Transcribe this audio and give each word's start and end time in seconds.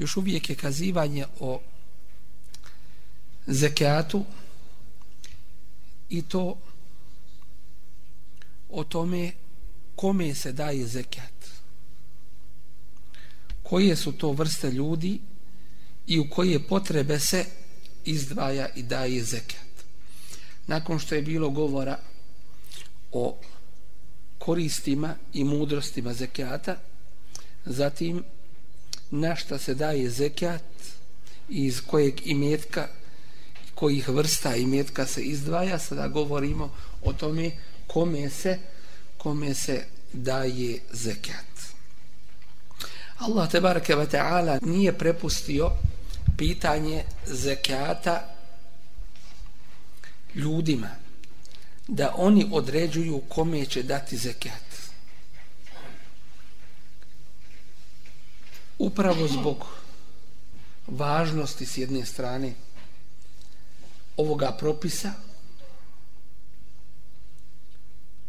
Još 0.00 0.16
uvijek 0.16 0.50
je 0.50 0.56
kazivanje 0.56 1.26
o 1.40 1.60
zekijatu 3.46 4.24
i 6.08 6.22
to 6.22 6.58
o 8.70 8.84
tome 8.84 9.32
kome 9.96 10.34
se 10.34 10.52
daje 10.52 10.86
zekat 10.86 11.32
koje 13.62 13.96
su 13.96 14.12
to 14.12 14.32
vrste 14.32 14.70
ljudi 14.70 15.20
i 16.06 16.18
u 16.18 16.30
koje 16.30 16.68
potrebe 16.68 17.18
se 17.18 17.44
izdvaja 18.04 18.68
i 18.76 18.82
daje 18.82 19.24
zekat 19.24 19.70
nakon 20.66 20.98
što 20.98 21.14
je 21.14 21.22
bilo 21.22 21.50
govora 21.50 21.98
o 23.12 23.36
koristima 24.38 25.14
i 25.32 25.44
mudrostima 25.44 26.12
zekata 26.12 26.76
zatim 27.64 28.24
na 29.10 29.36
šta 29.36 29.58
se 29.58 29.74
daje 29.74 30.10
zekat 30.10 30.62
iz 31.48 31.80
kojeg 31.86 32.26
imetka 32.26 32.88
kojih 33.74 34.08
vrsta 34.08 34.56
imetka 34.56 35.06
se 35.06 35.22
izdvaja 35.22 35.78
sada 35.78 36.08
govorimo 36.08 36.70
o 37.02 37.12
tome 37.12 37.50
kome 37.86 38.30
se 38.30 38.58
kome 39.18 39.54
se 39.54 39.84
daje 40.12 40.78
zekat. 40.92 41.50
Allah 43.18 43.50
te 43.50 43.60
bareke 43.60 43.94
ve 43.94 44.06
taala 44.08 44.58
nije 44.62 44.98
prepustio 44.98 45.70
pitanje 46.36 47.04
zekata 47.26 48.34
ljudima 50.34 50.90
da 51.88 52.14
oni 52.16 52.48
određuju 52.52 53.22
kome 53.28 53.66
će 53.66 53.82
dati 53.82 54.16
zekat. 54.16 54.69
Upravo 58.80 59.28
zbog 59.28 59.66
važnosti 60.86 61.66
s 61.66 61.78
jedne 61.78 62.06
strane 62.06 62.54
ovoga 64.16 64.52
propisa 64.52 65.12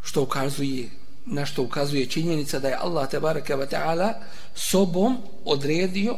što 0.01 0.21
ukazuje 0.21 0.89
na 1.25 1.45
što 1.45 1.63
ukazuje 1.63 2.05
činjenica 2.05 2.59
da 2.59 2.67
je 2.67 2.75
Allah 2.75 3.09
te 3.09 3.19
bareke 3.19 3.55
ve 3.55 3.69
taala 3.69 4.13
sobom 4.55 5.17
odredio 5.45 6.17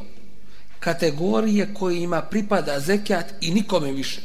kategorije 0.80 1.74
koje 1.74 2.04
ima 2.04 2.22
pripada 2.22 2.80
zekat 2.80 3.34
i 3.42 3.52
nikome 3.52 3.92
više. 3.92 4.22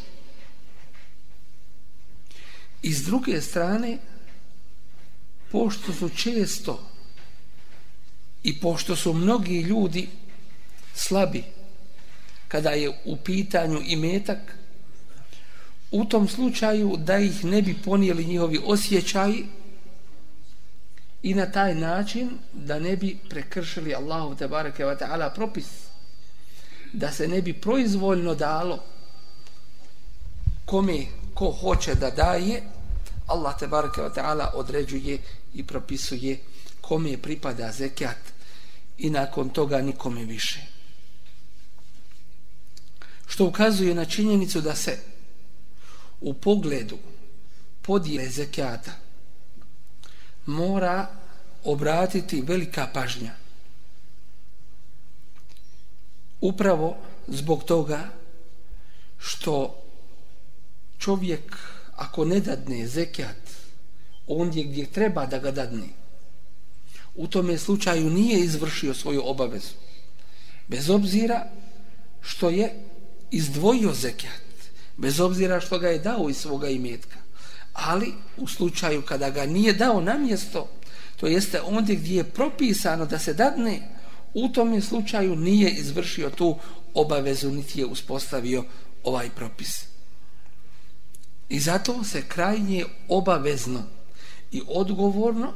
I 2.83 2.93
s 2.93 3.05
druge 3.05 3.41
strane, 3.41 3.99
pošto 5.53 5.93
su 5.93 6.09
često 6.09 6.88
i 8.43 8.61
pošto 8.61 8.97
su 8.97 9.13
mnogi 9.13 9.61
ljudi 9.61 10.09
slabi 10.95 11.45
kada 12.49 12.71
je 12.71 12.93
u 13.05 13.17
pitanju 13.17 13.81
imetak, 13.87 14.39
u 15.91 16.05
tom 16.05 16.29
slučaju 16.29 16.97
da 16.97 17.19
ih 17.19 17.45
ne 17.45 17.63
bi 17.63 17.77
ponijeli 17.85 18.25
njihovi 18.25 18.61
osjećaji 18.65 19.47
i 21.23 21.35
na 21.35 21.47
taj 21.53 21.75
način 21.75 22.31
da 22.53 22.79
ne 22.79 22.97
bi 22.97 23.19
prekršili 23.29 23.95
Allahu 23.95 24.35
te 24.35 24.49
bareke 24.49 24.85
ve 24.85 24.99
taala 24.99 25.31
propis 25.31 25.67
da 26.93 27.13
se 27.13 27.29
ne 27.29 27.43
bi 27.43 27.53
proizvoljno 27.53 28.35
dalo 28.35 28.85
kome 30.65 31.07
ko 31.35 31.51
hoće 31.51 31.95
da 31.95 32.11
daje 32.11 32.63
Allah 33.27 33.59
te 33.59 33.67
bareke 33.67 34.03
ve 34.03 34.13
taala 34.15 34.53
određuje 34.55 35.19
i 35.55 35.67
propisuje 35.67 36.39
kome 36.89 37.19
pripada 37.19 37.73
zekat 37.73 38.17
i 38.99 39.11
nakon 39.11 39.51
toga 39.51 39.81
nikome 39.81 40.25
više 40.25 40.79
što 43.29 43.45
ukazuje 43.45 43.95
na 43.95 44.05
činjenicu 44.05 44.61
da 44.61 44.75
se 44.75 44.99
u 46.21 46.35
pogledu 46.35 46.99
podijele 47.83 48.29
zekata 48.29 48.93
mora 50.47 51.07
obratiti 51.65 52.43
velika 52.43 52.87
pažnja. 52.95 53.35
Upravo 56.41 56.97
zbog 57.27 57.65
toga 57.65 58.09
što 59.19 59.83
čovjek 60.99 61.57
ako 61.97 62.25
ne 62.25 62.41
dadne 62.41 62.87
zekat 62.87 63.37
ondje 64.27 64.65
gdje 64.65 64.87
treba 64.87 65.27
da 65.27 65.39
ga 65.39 65.51
dadne 65.51 65.98
u 67.19 67.27
tome 67.27 67.59
slučaju 67.59 68.11
nije 68.11 68.41
izvršio 68.41 68.95
svoju 68.95 69.23
obavezu. 69.25 69.75
Bez 70.69 70.91
obzira 70.91 71.47
što 72.21 72.51
je 72.51 72.75
izdvojio 73.31 73.93
zekat 73.93 74.49
bez 74.97 75.21
obzira 75.21 75.61
što 75.61 75.79
ga 75.79 75.89
je 75.89 75.99
dao 75.99 76.31
iz 76.31 76.37
svoga 76.37 76.69
imetka 76.69 77.17
ali 77.73 78.15
u 78.37 78.49
slučaju 78.49 79.03
kada 79.03 79.31
ga 79.31 79.47
nije 79.47 79.73
dao 79.73 80.01
na 80.01 80.19
mjesto 80.19 80.69
to 81.17 81.27
jeste 81.27 81.61
ondje 81.61 81.97
gdje 81.97 82.17
je 82.17 82.25
propisano 82.25 83.07
da 83.07 83.19
se 83.19 83.35
dadne 83.35 83.81
u 84.35 84.49
tom 84.49 84.83
slučaju 84.83 85.37
nije 85.37 85.71
izvršio 85.71 86.31
tu 86.31 86.57
obavezu 86.95 87.51
niti 87.51 87.81
je 87.81 87.87
uspostavio 87.87 88.65
ovaj 89.05 89.31
propis. 89.31 89.85
I 91.49 91.61
zato 91.61 92.05
se 92.05 92.23
krajnje 92.29 92.85
obavezno 93.09 93.83
i 94.53 94.63
odgovorno 94.69 95.53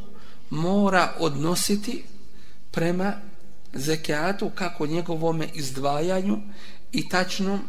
mora 0.53 1.15
odnositi 1.19 2.05
prema 2.71 3.13
zekijatu 3.73 4.51
kako 4.55 4.87
njegovome 4.87 5.49
izdvajanju 5.55 6.39
i 6.93 7.09
tačnom 7.09 7.61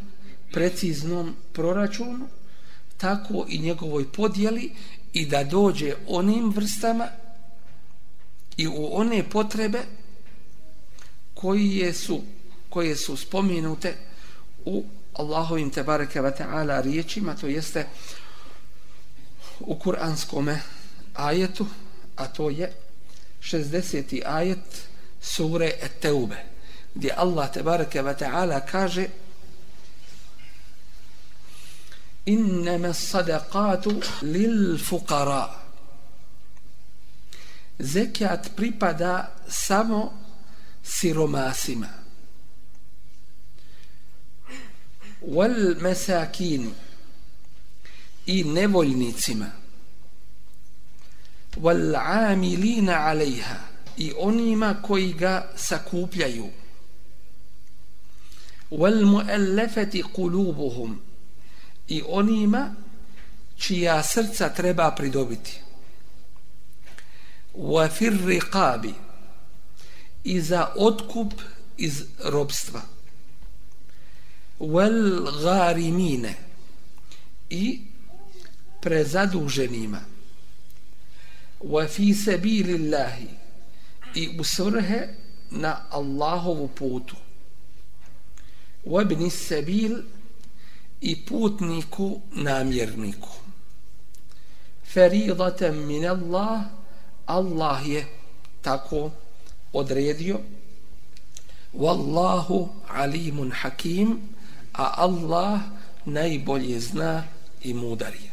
preciznom 0.52 1.36
proračunu 1.54 2.28
tako 2.98 3.46
i 3.50 3.60
njegovoj 3.60 4.12
podjeli 4.12 4.72
i 5.14 5.26
da 5.26 5.44
dođe 5.44 5.94
onim 6.08 6.50
vrstama 6.50 7.08
i 8.58 8.68
u 8.68 8.90
one 8.92 9.30
potrebe 9.30 9.80
koje 11.34 11.94
su 11.94 12.22
koje 12.70 12.96
su 12.96 13.18
spomenute 13.18 13.96
u 14.66 14.86
Allahovim 15.14 15.70
tebareke 15.70 16.22
ve 16.22 16.36
taala 16.36 16.82
riječima 16.82 17.36
to 17.36 17.48
jeste 17.48 17.88
u 19.60 19.76
kuranskom 19.80 20.50
ajetu 21.14 21.68
a 22.16 22.28
to 22.28 22.50
je 22.50 22.74
60. 23.42 24.22
ajet 24.26 24.88
sure 25.22 25.72
At-Taube 25.82 26.38
gdje 26.96 27.12
Allah 27.12 27.52
tebareke 27.52 28.02
ve 28.02 28.14
taala 28.16 28.60
kaže 28.62 29.08
innama 32.26 32.94
sadaqatu 32.94 34.02
lil 34.22 34.78
fuqara 34.78 35.50
zekat 37.80 38.56
pripada 38.56 39.32
samo 39.48 40.14
siromasima 40.84 41.90
wal 45.22 45.76
masakin 45.82 46.74
i 48.26 48.44
nevoljnicima 48.44 49.63
wal 51.58 51.96
amilina 51.96 53.06
alejha 53.06 53.60
i 53.98 54.14
onima 54.18 54.82
koji 54.82 55.14
ga 55.14 55.50
sakupljaju. 55.56 56.50
wal 58.72 59.06
muallafati 59.06 60.04
qulubuhum 60.04 60.98
i 61.88 62.04
onima 62.08 62.76
čija 63.58 64.04
srca 64.04 64.50
treba 64.50 64.92
pridobiti. 64.92 65.60
wa 67.56 67.90
fir 67.90 68.14
riqabi 68.14 68.94
i 70.24 70.42
za 70.42 70.74
otkup 70.76 71.34
iz 71.78 72.04
robstva. 72.24 72.82
wal 74.60 75.32
gharimine 75.44 76.36
i 77.50 77.82
prezaduženima 78.82 80.13
wa 81.64 81.88
fi 81.88 82.14
sabilillahi. 82.14 83.28
I 84.16 84.38
u 84.40 84.44
svrhe 84.44 85.10
na 85.52 85.90
Allahovu 85.92 86.68
putu. 86.68 87.16
Wa 88.86 89.02
ibn 89.02 89.30
sabil 89.30 90.04
i 91.02 91.16
putniku 91.16 92.22
namjerniku. 92.32 93.30
Faridatan 94.84 95.76
min 95.88 96.06
Allah 96.06 96.70
Allah 97.28 97.88
je 97.88 98.06
tako 98.62 99.12
odredio. 99.74 100.42
Wallahu 101.74 102.70
alimun 102.90 103.52
hakim 103.52 104.30
a 104.74 104.94
Allah 104.98 105.62
najbolje 106.06 106.80
zna 106.80 107.24
i 107.64 107.74
mudar 107.74 108.14
je. 108.14 108.33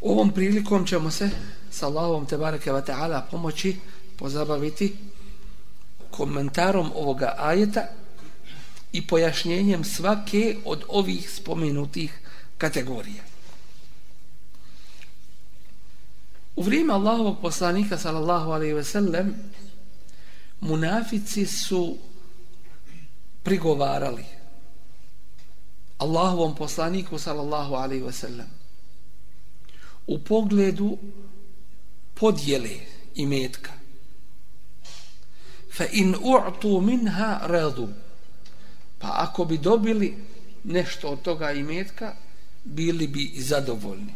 Ovom 0.00 0.32
prilikom 0.32 0.86
ćemo 0.86 1.10
se 1.10 1.30
sa 1.70 1.86
Allahom 1.86 2.26
te 2.26 2.36
bareke 2.36 2.72
ve 2.72 2.84
taala 2.84 3.26
pomoći 3.30 3.76
pozabaviti 4.16 4.96
komentarom 6.10 6.92
ovoga 6.94 7.34
ajeta 7.38 7.88
i 8.92 9.06
pojašnjenjem 9.06 9.84
svake 9.84 10.56
od 10.64 10.84
ovih 10.88 11.30
spomenutih 11.30 12.20
kategorija. 12.58 13.22
U 16.56 16.62
vrijeme 16.62 16.92
Allahovog 16.92 17.40
poslanika 17.42 17.98
sallallahu 17.98 18.50
alejhi 18.50 18.74
ve 18.74 18.84
sellem 18.84 19.34
munafici 20.60 21.46
su 21.46 21.96
prigovarali 23.42 24.24
Allahovom 25.98 26.54
poslaniku 26.54 27.18
sallallahu 27.18 27.74
alejhi 27.74 28.04
ve 28.04 28.12
sellem 28.12 28.59
u 30.10 30.18
pogledu 30.18 30.98
podjele 32.14 32.70
i 33.14 33.26
metka. 33.26 33.70
Fa 35.76 35.84
in 35.92 36.14
u'tu 36.14 36.80
minha 36.80 37.40
radu. 37.46 37.88
Pa 38.98 39.08
ako 39.16 39.44
bi 39.44 39.58
dobili 39.58 40.16
nešto 40.64 41.08
od 41.08 41.22
toga 41.22 41.52
imetka, 41.52 42.14
bili 42.64 43.06
bi 43.06 43.32
zadovoljni. 43.36 44.14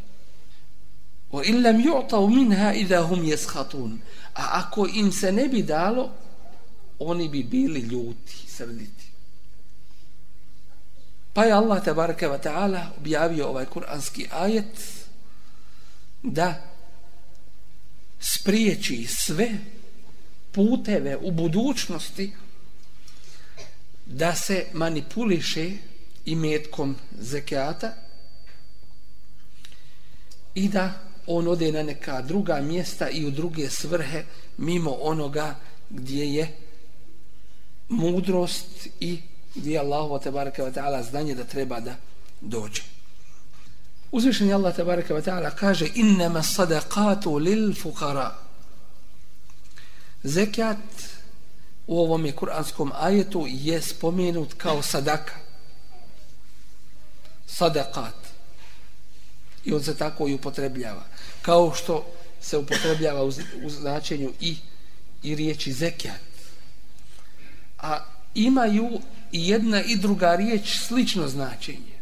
Wa 1.33 1.47
in 1.47 1.63
lam 1.63 1.79
yu'ta 1.79 2.19
minha 2.29 2.73
idha 2.75 3.03
hum 3.03 3.25
yaskhatun. 3.25 3.99
A 4.35 4.61
ako 4.61 4.89
im 4.95 5.13
se 5.13 5.33
ne 5.33 5.49
bi 5.49 5.63
dalo, 5.63 6.11
oni 6.99 7.29
bi 7.29 7.43
bili 7.43 7.81
ljuti, 7.81 8.37
srditi. 8.49 9.05
Pa 11.33 11.45
je 11.45 11.53
Allah 11.53 11.85
tabaraka 11.85 12.29
wa 12.29 12.39
ta'ala 12.39 12.91
objavio 12.99 13.49
ovaj 13.49 13.67
kuranski 13.67 14.27
ajet 14.31 15.04
da 16.25 16.63
spriječi 18.21 19.07
sve 19.07 19.51
puteve 20.53 21.17
u 21.17 21.31
budućnosti 21.31 22.33
da 24.07 24.35
se 24.35 24.67
manipuliše 24.73 25.71
imetkom 26.25 26.97
zekijata 27.19 27.95
i 30.55 30.69
da 30.69 30.93
on 31.27 31.49
ode 31.49 31.73
na 31.73 31.83
neka 31.83 32.23
druga 32.23 32.61
mjesta 32.61 33.09
i 33.09 33.27
u 33.27 33.31
druge 33.31 33.71
svrhe 33.71 34.25
mimo 34.57 34.91
onoga 34.91 35.57
gdje 35.91 36.35
je 36.35 36.57
mudrost 37.89 38.89
i 39.01 39.19
gdje 39.55 39.73
je 39.73 39.79
Allah 39.79 40.23
te 40.23 40.31
baraka 40.31 40.63
ta'ala 40.63 41.03
znanje 41.11 41.35
da 41.35 41.45
treba 41.45 41.81
da 41.81 41.97
dođe. 42.41 42.94
Uzvišen 44.15 44.49
je 44.49 44.55
Allah 44.55 44.71
tabaraka 44.77 45.15
wa 45.15 45.23
ta'ala 45.23 45.51
kaže 45.51 45.89
innama 45.95 46.43
sadaqatu 46.43 47.35
lil 47.39 47.75
fuqara. 47.75 48.31
Zekat 50.23 50.79
u 51.87 51.99
ovom 52.01 52.27
je 52.27 52.33
kuranskom 52.33 52.93
ajetu 52.95 53.47
je 53.49 53.83
spomenut 53.83 54.55
kao 54.55 54.83
sadaka. 54.83 55.35
Sadaqat. 57.47 58.15
I 59.65 59.75
on 59.75 59.83
se 59.83 59.97
tako 59.97 60.29
i 60.29 60.35
upotrebljava. 60.35 61.03
Kao 61.43 61.75
što 61.75 62.07
se 62.41 62.59
upotrebljava 62.59 63.25
u, 63.25 63.33
u 63.65 63.71
značenju 63.71 64.33
i, 64.41 64.57
i 65.23 65.35
riječi 65.35 65.73
zekat. 65.73 66.21
A 67.79 68.05
imaju 68.35 69.01
i 69.33 69.49
jedna 69.49 69.83
i 69.83 69.97
druga 69.97 70.35
riječ 70.35 70.79
slično 70.87 71.29
značenje. 71.29 71.94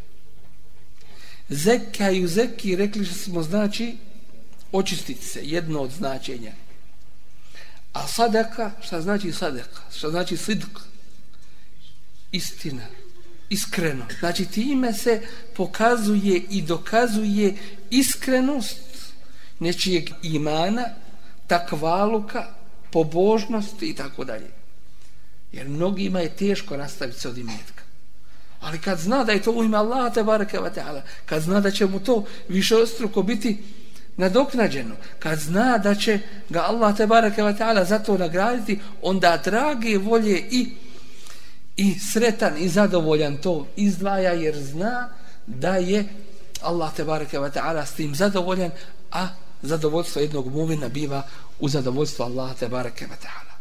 Zeka 1.49 2.11
i 2.11 2.25
uzeki 2.25 2.77
rekli 2.77 3.07
smo 3.07 3.43
znači 3.43 3.97
očistiti 4.73 5.25
se, 5.25 5.41
jedno 5.43 5.81
od 5.81 5.91
značenja. 5.91 6.53
A 7.93 8.07
sadaka, 8.07 8.71
šta 8.83 9.01
znači 9.01 9.33
sadaka? 9.33 9.81
Šta 9.97 10.11
znači 10.11 10.37
sidk? 10.37 10.79
Istina, 12.33 12.87
iskreno. 13.51 14.05
Znači 14.21 14.47
time 14.47 14.93
se 14.93 15.23
pokazuje 15.57 16.43
i 16.51 16.63
dokazuje 16.63 17.57
iskrenost 17.91 19.13
nečijeg 19.59 20.11
imana, 20.23 20.85
takvaluka, 21.47 22.55
pobožnosti 22.91 23.87
i 23.87 23.95
tako 23.95 24.25
dalje. 24.25 24.51
Jer 25.53 25.69
mnogima 25.69 26.21
je 26.21 26.37
teško 26.37 26.77
nastaviti 26.77 27.21
se 27.21 27.29
od 27.29 27.39
imetka. 27.39 27.82
Ali 28.63 28.79
kad 28.79 28.99
zna 28.99 29.25
da 29.25 29.33
je 29.33 29.43
to 29.43 29.53
u 29.53 29.65
ime 29.65 29.77
Allaha 29.77 30.11
te 30.11 30.25
bareke 30.25 30.61
ve 30.61 30.73
taala, 30.73 31.03
kad 31.27 31.43
zna 31.43 31.61
da 31.61 31.71
će 31.71 31.87
mu 31.87 32.01
to 32.01 32.25
više 32.49 32.77
ostruko 32.77 33.23
biti 33.23 33.59
nadoknađeno, 34.17 34.95
kad 35.19 35.39
zna 35.39 35.79
da 35.79 35.95
će 35.95 36.19
ga 36.49 36.61
Allah 36.61 36.97
te 36.97 37.07
bareke 37.07 37.43
ve 37.43 37.57
taala 37.57 37.85
za 37.85 37.99
to 37.99 38.19
nagraditi, 38.19 38.81
onda 39.03 39.41
drage 39.45 39.99
volje 39.99 40.39
i 40.51 40.71
i 41.77 41.99
sretan 41.99 42.59
i 42.59 42.69
zadovoljan 42.69 43.37
to 43.37 43.67
izdvaja 43.77 44.33
jer 44.33 44.63
zna 44.63 45.09
da 45.47 45.77
je 45.77 46.05
Allah 46.63 46.95
te 46.97 47.05
bareke 47.05 47.39
ve 47.39 47.51
taala 47.51 47.87
s 47.87 47.93
tim 47.93 48.15
zadovoljan, 48.15 48.71
a 49.13 49.29
zadovoljstvo 49.63 50.23
jednog 50.23 50.47
muvina 50.55 50.89
biva 50.89 51.23
u 51.61 51.69
zadovoljstvo 51.69 52.25
Allaha 52.25 52.55
te 52.55 52.69
bareke 52.69 53.07
ve 53.07 53.17
taala. 53.23 53.53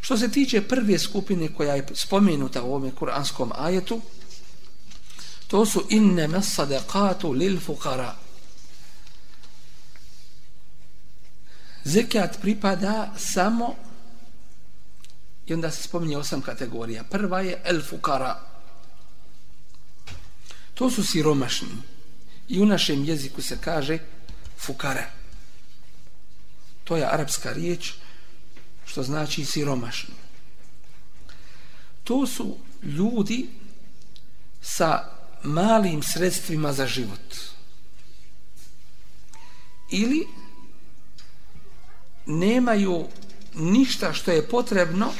Što 0.00 0.16
se 0.16 0.28
tiče 0.28 0.62
prve 0.62 0.98
skupine 0.98 1.48
koja 1.48 1.74
je 1.74 1.86
spomenuta 1.94 2.62
u 2.62 2.74
ovom 2.74 2.90
kuranskom 2.90 3.52
ajetu, 3.58 4.00
to 5.52 5.66
su 5.66 5.84
innama 5.92 6.40
sadaqatu 6.40 7.36
lil 7.36 7.60
fuqara. 7.60 8.16
Zekat 11.84 12.40
pripada 12.40 13.12
samo 13.18 13.76
i 15.46 15.54
onda 15.54 15.70
se 15.70 15.82
spominje 15.82 16.16
osam 16.16 16.40
kategorija. 16.40 17.04
Prva 17.04 17.40
je 17.40 17.60
el 17.64 17.82
fuqara. 17.82 18.34
To 20.74 20.90
su 20.90 21.04
siromašni. 21.04 21.76
I 22.48 22.60
u 22.60 22.66
našem 22.66 23.04
jeziku 23.04 23.42
se 23.42 23.58
kaže 23.60 23.98
fukara 24.58 25.22
to 26.84 26.96
je 26.96 27.06
arapska 27.06 27.52
riječ 27.52 27.92
što 28.86 29.02
znači 29.02 29.44
siromašni. 29.44 30.14
To 32.04 32.26
su 32.26 32.56
ljudi 32.82 33.48
sa 34.62 35.11
malim 35.42 36.02
sredstvima 36.02 36.72
za 36.72 36.86
život. 36.86 37.36
Ili 39.90 40.26
nemaju 42.26 43.08
ništa 43.54 44.12
što 44.12 44.30
je 44.30 44.48
potrebno 44.48 45.12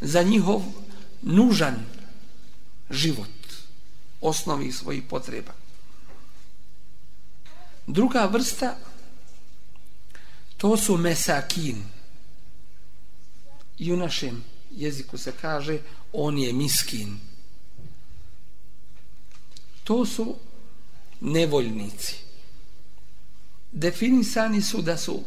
za 0.00 0.22
njihov 0.22 0.62
nužan 1.22 1.86
život, 2.90 3.28
osnovi 4.20 4.72
svojih 4.72 5.02
potreba. 5.10 5.52
Druga 7.86 8.24
vrsta 8.24 8.76
to 10.56 10.76
su 10.76 10.96
mesakin. 10.96 11.82
I 13.78 13.92
u 13.92 13.96
našem 13.96 14.44
jeziku 14.70 15.18
se 15.18 15.32
kaže 15.40 15.78
on 16.12 16.38
je 16.38 16.52
miskin 16.52 17.18
to 19.84 20.06
su 20.06 20.34
nevoljnici. 21.20 22.16
Definisani 23.72 24.62
su 24.62 24.82
da 24.82 24.96
su 24.96 25.22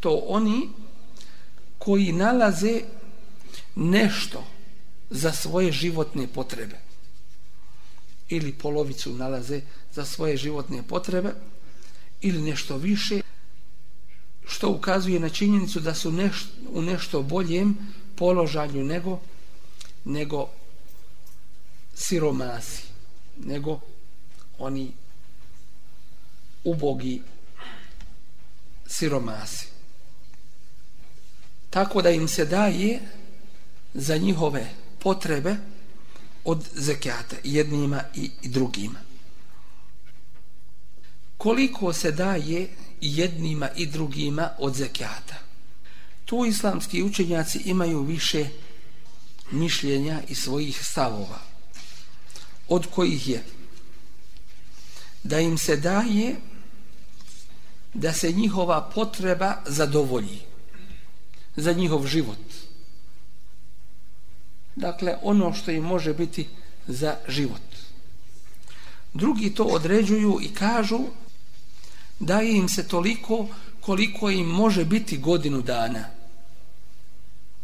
to 0.00 0.22
oni 0.26 0.68
koji 1.78 2.12
nalaze 2.12 2.80
nešto 3.74 4.44
za 5.10 5.32
svoje 5.32 5.72
životne 5.72 6.26
potrebe 6.26 6.76
ili 8.28 8.52
polovicu 8.52 9.12
nalaze 9.12 9.60
za 9.92 10.04
svoje 10.04 10.36
životne 10.36 10.82
potrebe 10.82 11.34
ili 12.20 12.42
nešto 12.42 12.76
više 12.76 13.20
što 14.46 14.70
ukazuje 14.70 15.20
na 15.20 15.28
činjenicu 15.28 15.80
da 15.80 15.94
su 15.94 16.12
neš, 16.12 16.46
u 16.70 16.82
nešto 16.82 17.22
boljem 17.22 17.76
položaju 18.16 18.84
nego 18.84 19.20
nego 20.04 20.48
siromasi 21.94 22.82
nego 23.36 23.80
oni 24.58 24.92
ubogi 26.64 27.22
siromasi. 28.86 29.66
Tako 31.70 32.02
da 32.02 32.10
im 32.10 32.28
se 32.28 32.44
daje 32.44 33.00
za 33.94 34.16
njihove 34.16 34.70
potrebe 34.98 35.56
od 36.44 36.68
zekijata 36.74 37.36
jednima 37.44 38.02
i 38.14 38.30
drugima. 38.42 39.00
Koliko 41.36 41.92
se 41.92 42.12
daje 42.12 42.68
jednima 43.00 43.68
i 43.76 43.86
drugima 43.86 44.50
od 44.58 44.74
zekijata? 44.74 45.34
Tu 46.24 46.44
islamski 46.44 47.02
učenjaci 47.02 47.58
imaju 47.64 48.02
više 48.02 48.48
mišljenja 49.50 50.22
i 50.28 50.34
svojih 50.34 50.84
stavova 50.84 51.38
od 52.68 52.86
kojih 52.86 53.28
je 53.28 53.44
da 55.22 55.40
im 55.40 55.58
se 55.58 55.76
daje 55.76 56.36
da 57.94 58.12
se 58.12 58.32
njihova 58.32 58.90
potreba 58.94 59.56
zadovolji 59.66 60.40
za 61.56 61.72
njihov 61.72 62.06
život. 62.06 62.38
Dakle, 64.76 65.16
ono 65.22 65.52
što 65.52 65.70
im 65.70 65.84
može 65.84 66.14
biti 66.14 66.46
za 66.86 67.16
život. 67.28 67.60
Drugi 69.14 69.54
to 69.54 69.64
određuju 69.64 70.38
i 70.42 70.54
kažu 70.54 71.00
da 72.20 72.42
im 72.42 72.68
se 72.68 72.88
toliko 72.88 73.46
koliko 73.80 74.30
im 74.30 74.46
može 74.46 74.84
biti 74.84 75.18
godinu 75.18 75.62
dana. 75.62 76.04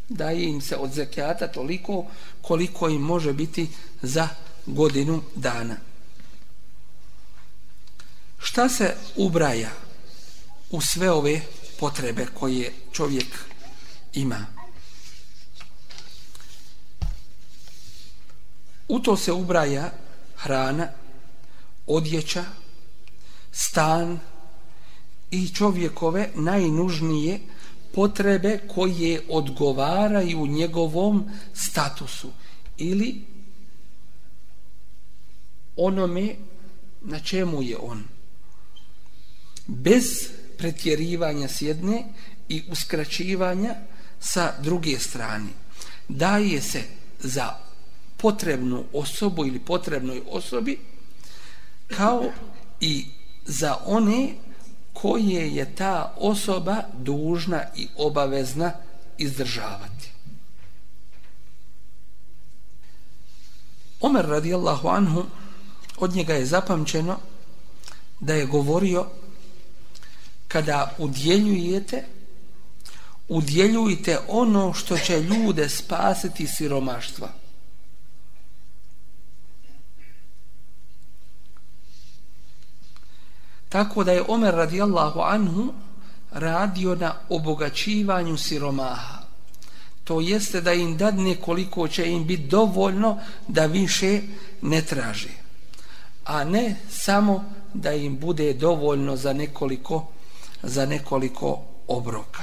Da 0.09 0.33
im 0.33 0.61
se 0.61 0.77
od 0.77 0.93
zekijata 0.93 1.49
toliko 1.49 2.07
koliko 2.43 2.89
im 2.89 3.03
može 3.03 3.33
biti 3.33 3.69
za 4.03 4.29
godinu 4.67 5.23
dana. 5.35 5.77
Šta 8.47 8.69
se 8.69 8.97
ubraja 9.17 9.71
u 10.71 10.81
sve 10.81 11.11
ove 11.11 11.41
potrebe 11.81 12.27
koje 12.35 12.73
čovjek 12.93 13.27
ima? 14.15 14.47
U 18.89 18.99
to 19.01 19.17
se 19.17 19.33
ubraja 19.33 19.93
hrana, 20.37 20.89
odjeća, 21.87 22.45
stan 23.53 24.21
i 25.31 25.49
čovjekove 25.49 26.31
najnužnije 26.35 27.41
potrebe 27.95 28.59
koje 28.75 29.23
odgovaraju 29.29 30.47
njegovom 30.47 31.31
statusu 31.55 32.31
ili 32.77 33.25
onome 35.77 36.35
na 37.01 37.21
čemu 37.21 37.63
je 37.63 37.77
on 37.77 38.14
bez 39.67 40.29
pretjerivanja 40.59 41.49
s 41.49 41.63
jedne 41.63 42.05
i 42.49 42.63
uskraćivanja 42.71 43.75
sa 44.21 44.53
druge 44.63 44.99
strane 44.99 45.51
daje 46.09 46.61
se 46.61 46.83
za 47.21 47.55
potrebnu 48.17 48.85
osobu 48.93 49.47
ili 49.47 49.59
potrebnoj 49.59 50.23
osobi 50.31 50.79
kao 51.89 52.25
i 52.81 53.07
za 53.45 53.77
one 53.87 54.35
koje 54.93 55.55
je 55.55 55.75
ta 55.75 56.15
osoba 56.17 56.83
dužna 56.93 57.63
i 57.77 57.89
obavezna 57.97 58.73
izdržavati. 59.19 60.11
Omer 64.01 64.27
radijallahu 64.27 64.89
anhu 64.89 65.25
od 65.97 66.15
njega 66.15 66.35
je 66.35 66.47
zapamćeno 66.47 67.19
da 68.21 68.35
je 68.35 68.47
govorio 68.47 69.07
kada 70.55 70.95
udjeljujete 70.99 72.05
udjeljujte 73.29 74.19
ono 74.29 74.73
što 74.73 74.99
će 74.99 75.21
ljude 75.21 75.69
spasiti 75.69 76.47
siromaštva. 76.47 77.29
Tako 83.69 84.05
da 84.05 84.13
je 84.13 84.25
Omer 84.29 84.55
radijallahu 84.55 85.21
anhu 85.21 85.73
radio 86.31 86.95
na 86.95 87.15
obogaćivanju 87.29 88.37
siromaha. 88.37 89.19
To 90.05 90.21
jeste 90.21 90.61
da 90.61 90.73
im 90.73 90.97
dadne 90.97 91.37
koliko 91.37 91.89
će 91.89 92.11
im 92.11 92.27
biti 92.27 92.47
dovoljno 92.47 93.19
da 93.49 93.67
više 93.67 94.21
ne 94.63 94.83
traže 94.83 95.45
a 96.25 96.45
ne 96.45 96.77
samo 96.89 97.45
da 97.75 97.93
im 97.93 98.19
bude 98.19 98.53
dovoljno 98.53 99.17
za 99.17 99.33
nekoliko 99.33 100.07
za 100.67 100.87
nekoliko 100.87 101.63
obroka. 101.89 102.43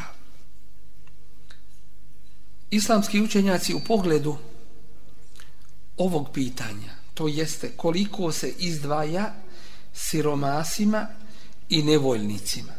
Islamski 2.69 3.21
učenjaci 3.21 3.73
u 3.73 3.79
pogledu 3.79 4.37
ovog 5.97 6.29
pitanja, 6.33 6.93
to 7.13 7.27
jeste 7.27 7.71
koliko 7.77 8.31
se 8.31 8.53
izdvaja 8.57 9.33
siromasima 9.93 11.07
i 11.69 11.83
nevoljnicima. 11.83 12.73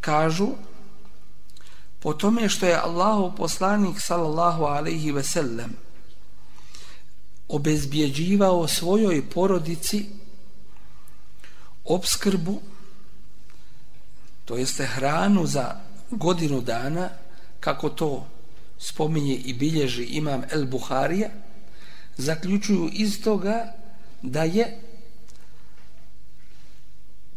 Kažu, 0.00 0.48
po 2.00 2.12
tome 2.12 2.48
što 2.48 2.66
je 2.66 2.80
Allahu 2.80 3.36
poslanik 3.36 4.00
sallallahu 4.00 4.64
alaihi 4.64 5.12
ve 5.12 5.22
sellem 5.22 5.76
obezbjeđivao 7.48 8.68
svojoj 8.68 9.30
porodici 9.30 10.06
obskrbu 11.84 12.60
to 14.44 14.56
jeste 14.56 14.86
hranu 14.86 15.46
za 15.46 15.76
godinu 16.10 16.60
dana 16.60 17.08
kako 17.60 17.88
to 17.88 18.26
spominje 18.78 19.34
i 19.34 19.54
bilježi 19.54 20.04
imam 20.04 20.42
El 20.50 20.66
Buharija 20.66 21.28
zaključuju 22.16 22.90
iz 22.92 23.22
toga 23.22 23.74
da 24.22 24.42
je 24.42 24.80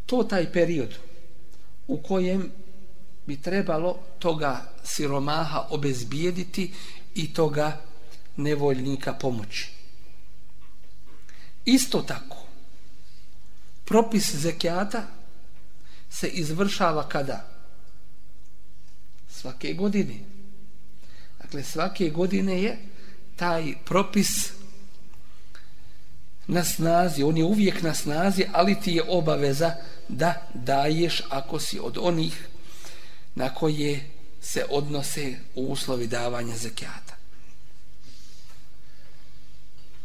to 0.06 0.24
taj 0.24 0.52
period 0.52 0.96
u 1.88 1.98
kojem 1.98 2.52
bi 3.26 3.42
trebalo 3.42 4.00
toga 4.20 4.72
siromaha 4.84 5.68
obezbijediti 5.70 6.74
i 7.16 7.34
toga 7.34 7.82
nevoljnika 8.38 9.14
pomoći. 9.14 9.72
Isto 11.66 12.02
tako, 12.02 12.38
propis 13.86 14.36
zekijata 14.36 15.08
se 16.16 16.28
izvršava 16.28 17.10
kada? 17.10 17.48
Svake 19.30 19.74
godine. 19.74 20.16
Dakle, 21.42 21.64
svake 21.64 22.10
godine 22.10 22.64
je 22.64 22.78
taj 23.36 23.74
propis 23.86 24.52
na 26.48 26.64
snazi, 26.64 27.24
on 27.24 27.38
je 27.38 27.44
uvijek 27.44 27.82
na 27.82 27.94
snazi, 27.94 28.46
ali 28.54 28.80
ti 28.82 28.92
je 28.92 29.04
obaveza 29.08 29.76
da 30.08 30.48
daješ 30.54 31.22
ako 31.30 31.60
si 31.60 31.80
od 31.80 31.98
onih 32.02 32.48
na 33.36 33.54
koje 33.54 34.10
se 34.42 34.66
odnose 34.70 35.36
u 35.56 35.66
uslovi 35.66 36.08
davanja 36.08 36.56
zekijata. 36.58 37.16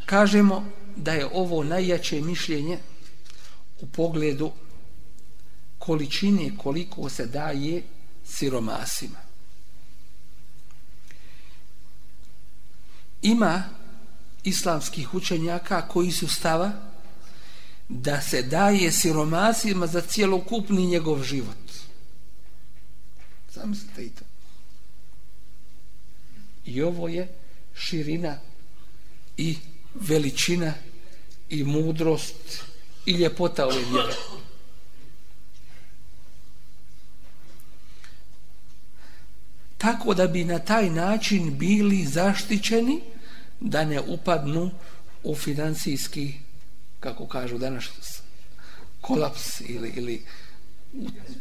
Kažemo 0.05 0.71
da 0.95 1.13
je 1.13 1.29
ovo 1.33 1.63
najjače 1.63 2.21
mišljenje 2.21 2.77
u 3.81 3.87
pogledu 3.87 4.51
količine 5.81 6.51
koliko 6.57 7.09
se 7.09 7.25
daje 7.25 7.83
siromasima. 8.25 9.19
Ima 13.21 13.63
islamskih 14.43 15.13
učenjaka 15.13 15.87
koji 15.87 16.11
su 16.11 16.27
stava 16.27 16.71
da 17.89 18.21
se 18.21 18.41
daje 18.41 18.91
siromasima 18.91 19.87
za 19.87 20.01
cijelokupni 20.01 20.85
njegov 20.85 21.23
život. 21.23 21.65
Zamislite 23.53 24.05
i 24.05 24.09
to. 24.09 24.25
I 26.65 26.81
ovo 26.81 27.07
je 27.07 27.27
širina 27.75 28.37
i 29.37 29.57
veličina 29.93 30.73
i 31.49 31.63
mudrost 31.63 32.63
i 33.05 33.11
ljepota 33.11 33.65
ove 33.65 33.83
vjere. 33.91 34.15
Tako 39.81 40.13
da 40.13 40.27
bi 40.27 40.43
na 40.43 40.59
taj 40.59 40.89
način 40.89 41.57
bili 41.57 42.05
zaštićeni 42.05 43.01
da 43.59 43.85
ne 43.85 44.01
upadnu 44.01 44.71
u 45.23 45.35
financijski 45.35 46.33
kako 46.99 47.27
kažu 47.27 47.57
danas 47.57 47.89
kolaps 49.01 49.61
ili, 49.61 49.93
ili 49.95 50.25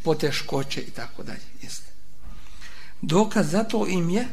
poteškoće 0.02 0.80
i 0.80 0.90
tako 0.90 1.22
dalje. 1.22 1.46
Jeste. 1.62 1.90
Dokaz 3.02 3.50
za 3.50 3.64
to 3.64 3.86
im 3.86 4.10
je 4.10 4.28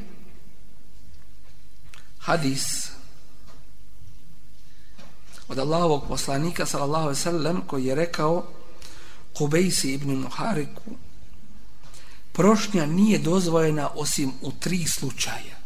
hadis 2.20 2.92
od 5.48 5.60
Allahovog 5.60 6.08
poslanika 6.08 6.66
sallallahu 6.66 7.04
alejhi 7.04 7.20
ve 7.20 7.24
sellem 7.24 7.62
koji 7.68 7.86
je 7.86 7.96
rekao 7.96 8.48
Kubejsi 9.34 9.94
ibn 9.94 10.12
Muhariku 10.12 11.07
prošnja 12.38 12.86
nije 12.86 13.20
dozvojena 13.20 13.90
osim 13.96 14.32
u 14.42 14.52
tri 14.52 14.86
slučaja 14.88 15.58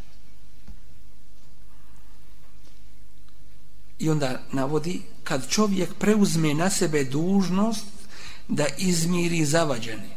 i 3.99 4.09
onda 4.09 4.41
navodi 4.51 5.01
kad 5.23 5.49
čovjek 5.49 5.93
preuzme 5.99 6.53
na 6.53 6.69
sebe 6.69 7.03
dužnost 7.03 7.85
da 8.47 8.65
izmiri 8.77 9.45
zavađeni 9.45 10.09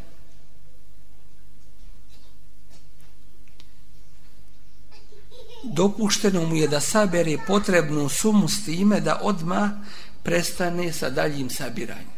dopušteno 5.64 6.46
mu 6.46 6.54
je 6.54 6.68
da 6.68 6.80
sabere 6.80 7.38
potrebnu 7.46 8.08
sumu 8.08 8.48
s 8.48 8.64
time 8.64 9.00
da 9.00 9.20
odma 9.22 9.84
prestane 10.22 10.92
sa 10.92 11.10
daljim 11.10 11.50
sabiranjem. 11.50 12.14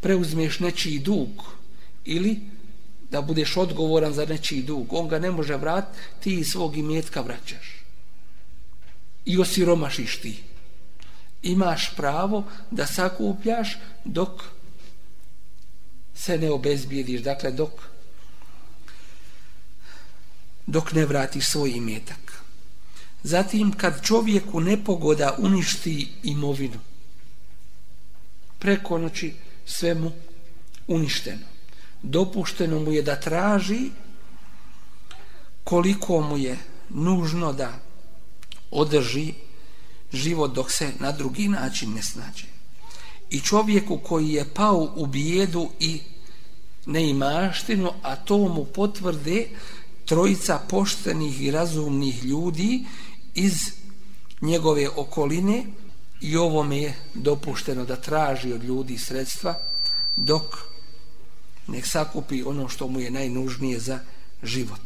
Preuzmeš 0.00 0.60
nečiji 0.60 0.98
dug 0.98 1.28
ili 2.04 2.55
da 3.10 3.22
budeš 3.22 3.56
odgovoran 3.56 4.12
za 4.12 4.24
nečiji 4.24 4.62
dug. 4.62 4.92
On 4.92 5.08
ga 5.08 5.18
ne 5.18 5.30
može 5.30 5.56
vrat, 5.56 5.84
ti 6.20 6.34
iz 6.34 6.50
svog 6.50 6.76
imetka 6.76 7.20
vraćaš. 7.20 7.82
I 9.24 9.38
osiromašiš 9.38 10.20
ti. 10.20 10.42
Imaš 11.42 11.94
pravo 11.96 12.44
da 12.70 12.86
sakupljaš 12.86 13.78
dok 14.04 14.42
se 16.14 16.38
ne 16.38 16.50
obezbijediš. 16.50 17.20
Dakle, 17.20 17.52
dok 17.52 17.70
dok 20.66 20.92
ne 20.92 21.06
vratiš 21.06 21.46
svoj 21.46 21.70
imetak. 21.70 22.42
Zatim 23.22 23.72
kad 23.72 24.02
čovjeku 24.02 24.60
nepogoda 24.60 25.36
uništi 25.38 26.08
imovinu, 26.22 26.78
preko 28.58 28.98
noći 28.98 29.34
sve 29.66 29.94
mu 29.94 30.12
uništeno. 30.86 31.55
Dopušteno 32.06 32.80
mu 32.80 32.92
je 32.92 33.02
da 33.02 33.20
traži 33.20 33.90
koliko 35.64 36.20
mu 36.20 36.36
je 36.38 36.58
nužno 36.90 37.52
da 37.52 37.72
održi 38.70 39.32
život 40.12 40.54
dok 40.54 40.72
se 40.72 40.92
na 41.00 41.12
drugi 41.12 41.48
način 41.48 41.94
ne 41.94 42.02
snađe. 42.02 42.46
I 43.30 43.40
čovjeku 43.40 43.98
koji 43.98 44.28
je 44.28 44.44
pao 44.54 44.92
u 44.96 45.06
bijedu 45.06 45.68
i 45.80 46.00
neimaštinu, 46.86 47.90
a 48.02 48.16
to 48.16 48.38
mu 48.38 48.64
potvrde 48.64 49.48
trojica 50.04 50.60
poštenih 50.68 51.42
i 51.42 51.50
razumnih 51.50 52.24
ljudi 52.24 52.84
iz 53.34 53.54
njegove 54.40 54.88
okoline 54.88 55.64
i 56.20 56.36
ovome 56.36 56.78
je 56.78 56.94
dopušteno 57.14 57.84
da 57.84 57.96
traži 57.96 58.52
od 58.52 58.64
ljudi 58.64 58.98
sredstva 58.98 59.58
dok 60.16 60.75
nek 61.66 61.86
sakupi 61.86 62.42
ono 62.42 62.68
što 62.68 62.88
mu 62.88 63.00
je 63.00 63.10
najnužnije 63.10 63.80
za 63.80 63.98
život. 64.42 64.80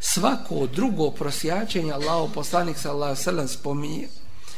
Svako 0.00 0.66
drugo 0.66 1.10
prosjačenje 1.10 1.92
Allaho 1.92 2.28
poslanik 2.34 2.78
sallallahu 2.78 3.22
sallam 3.22 3.48
spominje 3.48 4.08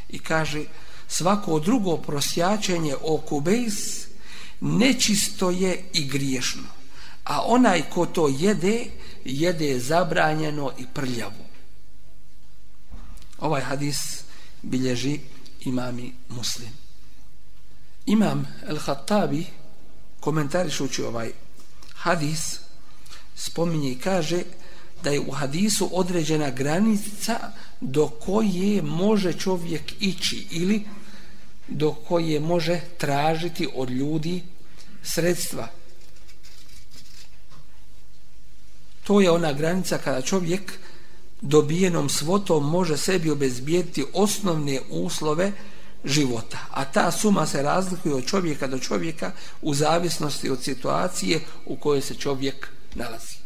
i 0.08 0.18
kaže 0.18 0.64
svako 1.08 1.58
drugo 1.58 1.96
prosjačenje 1.96 2.94
o 3.02 3.18
kubejs 3.18 4.06
nečisto 4.60 5.50
je 5.50 5.84
i 5.92 6.04
griješno. 6.04 6.62
A 7.24 7.42
onaj 7.46 7.82
ko 7.90 8.06
to 8.06 8.28
jede, 8.28 8.84
jede 9.24 9.78
zabranjeno 9.78 10.72
i 10.78 10.86
prljavo. 10.94 11.44
Ovaj 13.38 13.62
hadis 13.62 14.22
bilježi 14.62 15.20
imami 15.60 16.12
muslim. 16.28 16.70
Imam 18.06 18.46
El-Hattabi 18.68 19.44
komentarišući 20.20 21.02
ovaj 21.02 21.32
hadis 22.02 22.60
spominje 23.36 23.90
i 23.90 23.98
kaže 23.98 24.42
da 25.02 25.10
je 25.10 25.20
u 25.20 25.30
hadisu 25.30 25.88
određena 25.92 26.50
granica 26.50 27.52
do 27.80 28.08
koje 28.08 28.82
može 28.82 29.32
čovjek 29.32 29.82
ići 30.00 30.46
ili 30.50 30.84
do 31.68 31.92
koje 31.92 32.40
može 32.40 32.80
tražiti 32.98 33.68
od 33.74 33.90
ljudi 33.90 34.42
sredstva. 35.02 35.68
To 39.04 39.20
je 39.20 39.30
ona 39.30 39.52
granica 39.52 39.98
kada 39.98 40.22
čovjek 40.22 40.72
dobijenom 41.40 42.08
svotom 42.08 42.70
može 42.70 42.96
sebi 42.96 43.30
obezbijediti 43.30 44.04
osnovne 44.12 44.80
uslove 44.90 45.52
života. 46.04 46.58
A 46.70 46.84
ta 46.84 47.10
suma 47.12 47.46
se 47.46 47.62
razlikuje 47.62 48.14
od 48.14 48.26
čovjeka 48.26 48.66
do 48.66 48.78
čovjeka 48.78 49.32
u 49.62 49.74
zavisnosti 49.74 50.50
od 50.50 50.62
situacije 50.62 51.40
u 51.66 51.76
kojoj 51.76 52.02
se 52.02 52.14
čovjek 52.14 52.68
nalazi. 52.94 53.36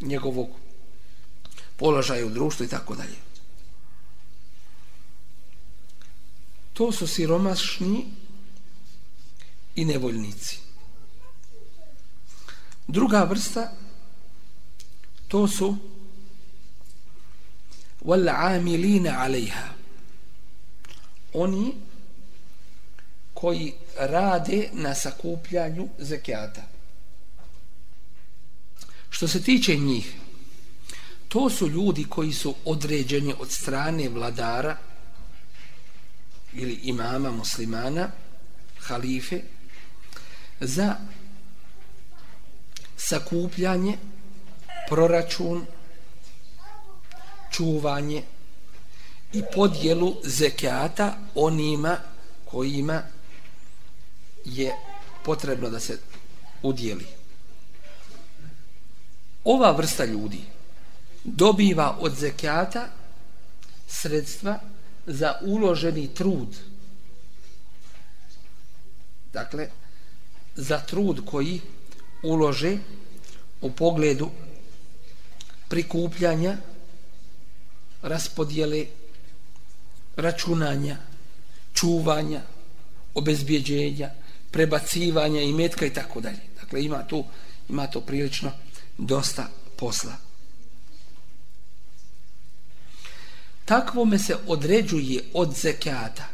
Njegovog 0.00 0.48
položaja 1.76 2.26
u 2.26 2.30
društvu 2.30 2.66
i 2.66 2.68
tako 2.68 2.94
dalje. 2.94 3.16
To 6.72 6.92
su 6.92 7.06
siromašni 7.06 8.06
i 9.74 9.84
nevoljnici. 9.84 10.58
Druga 12.86 13.24
vrsta 13.24 13.72
to 15.28 15.48
su 15.48 15.76
wal 18.04 18.28
amilina 18.28 19.18
alejha 19.18 19.77
oni 21.38 21.74
koji 23.34 23.72
rade 23.98 24.68
na 24.72 24.94
sakupljanju 24.94 25.88
zekijata. 25.98 26.62
Što 29.10 29.28
se 29.28 29.42
tiče 29.42 29.76
njih 29.76 30.14
to 31.28 31.50
su 31.50 31.68
ljudi 31.68 32.04
koji 32.04 32.32
su 32.32 32.54
određeni 32.64 33.34
od 33.38 33.50
strane 33.50 34.08
vladara 34.08 34.76
ili 36.52 36.80
imama 36.82 37.30
muslimana 37.30 38.10
halife 38.80 39.40
za 40.60 40.96
sakupljanje 42.96 43.98
proračun 44.88 45.66
čuvanje 47.52 48.22
i 49.32 49.42
podjelu 49.54 50.16
zekijata 50.24 51.16
onima 51.34 51.96
kojima 52.44 53.02
je 54.44 54.72
potrebno 55.24 55.70
da 55.70 55.80
se 55.80 55.98
udjeli. 56.62 57.06
Ova 59.44 59.70
vrsta 59.70 60.04
ljudi 60.04 60.40
dobiva 61.24 61.96
od 62.00 62.14
zekijata 62.14 62.88
sredstva 63.88 64.58
za 65.06 65.34
uloženi 65.42 66.14
trud. 66.14 66.56
Dakle, 69.32 69.68
za 70.56 70.78
trud 70.80 71.20
koji 71.24 71.60
ulože 72.22 72.78
u 73.60 73.70
pogledu 73.70 74.30
prikupljanja 75.68 76.56
raspodjele 78.02 78.86
računanja 80.18 80.96
čuvanja 81.74 82.40
obezbjeđenja 83.14 84.10
prebacivanja 84.50 85.40
i 85.40 85.52
metka 85.52 85.86
i 85.86 85.94
tako 85.94 86.20
dalje. 86.20 86.40
Dakle 86.60 86.84
ima 86.84 87.06
tu 87.06 87.24
ima 87.68 87.86
to 87.86 88.00
prilično 88.00 88.52
dosta 88.98 89.48
posla. 89.76 90.16
Takvome 93.64 94.18
se 94.18 94.36
određuje 94.46 95.24
od 95.32 95.54
zekata 95.54 96.28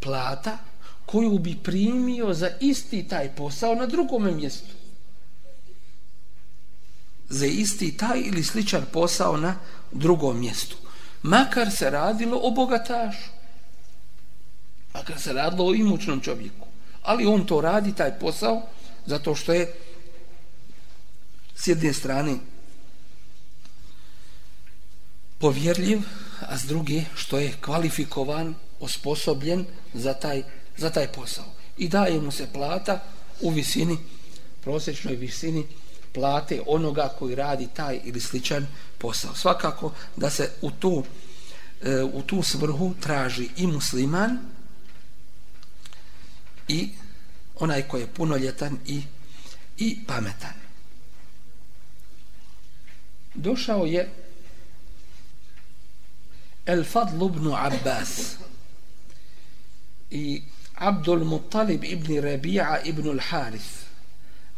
plata 0.00 0.58
koju 1.06 1.38
bi 1.38 1.56
primio 1.62 2.34
za 2.34 2.50
isti 2.60 3.08
taj 3.08 3.36
posao 3.36 3.74
na 3.74 3.86
drugom 3.86 4.36
mjestu. 4.36 4.74
Za 7.28 7.46
isti 7.46 7.96
taj 7.96 8.20
ili 8.20 8.42
sličan 8.42 8.86
posao 8.92 9.36
na 9.36 9.56
drugom 9.92 10.40
mjestu. 10.40 10.76
Makar 11.24 11.70
se 11.70 11.90
radilo 11.90 12.40
o 12.42 12.50
bogatašu. 12.50 13.30
Makar 14.94 15.20
se 15.20 15.32
radilo 15.32 15.66
o 15.66 15.74
imućnom 15.74 16.20
čovjeku. 16.20 16.66
Ali 17.02 17.26
on 17.26 17.46
to 17.46 17.60
radi, 17.60 17.94
taj 17.94 18.18
posao, 18.18 18.62
zato 19.06 19.34
što 19.34 19.52
je 19.52 19.74
s 21.56 21.66
jedne 21.66 21.92
strane 21.92 22.36
povjerljiv, 25.38 26.00
a 26.40 26.58
s 26.58 26.62
druge 26.62 27.04
što 27.16 27.38
je 27.38 27.56
kvalifikovan, 27.60 28.54
osposobljen 28.80 29.66
za 29.94 30.14
taj, 30.14 30.42
za 30.76 30.90
taj 30.90 31.08
posao. 31.12 31.44
I 31.78 31.88
daje 31.88 32.20
mu 32.20 32.30
se 32.30 32.52
plata 32.52 33.02
u 33.40 33.50
visini, 33.50 33.98
prosječnoj 34.60 35.16
visini 35.16 35.66
plate 36.12 36.60
onoga 36.66 37.08
koji 37.18 37.34
radi 37.34 37.68
taj 37.74 38.00
ili 38.04 38.20
sličan 38.20 38.66
posao. 39.04 39.34
Svakako 39.34 39.92
da 40.16 40.30
se 40.30 40.50
u 40.62 40.70
tu, 40.70 41.04
e, 41.82 42.02
u 42.02 42.22
tu 42.22 42.42
svrhu 42.42 42.94
traži 43.00 43.48
i 43.56 43.66
musliman 43.66 44.38
i 46.68 46.88
onaj 47.60 47.82
koji 47.88 48.00
je 48.00 48.06
punoljetan 48.06 48.78
i, 48.86 49.02
i 49.76 49.98
pametan. 50.06 50.56
Došao 53.34 53.84
je 53.84 54.08
El 56.66 56.84
Fadl 56.84 57.24
ibn 57.26 57.52
Abbas 57.52 58.36
i 60.10 60.42
Abdul 60.74 61.24
Muttalib 61.24 61.84
ibn 61.84 62.12
Rabi'a 62.12 62.80
ibn 62.84 63.08
al-Harith 63.08 63.84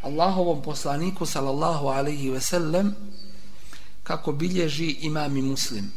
Allahovom 0.02 0.62
poslaniku 0.62 1.26
sallallahu 1.26 1.88
alaihi 1.88 2.30
ve 2.30 2.40
sellem 2.40 2.94
kako 4.06 4.32
bilježi 4.32 4.96
imam 5.00 5.36
i 5.36 5.42
muslim. 5.42 5.92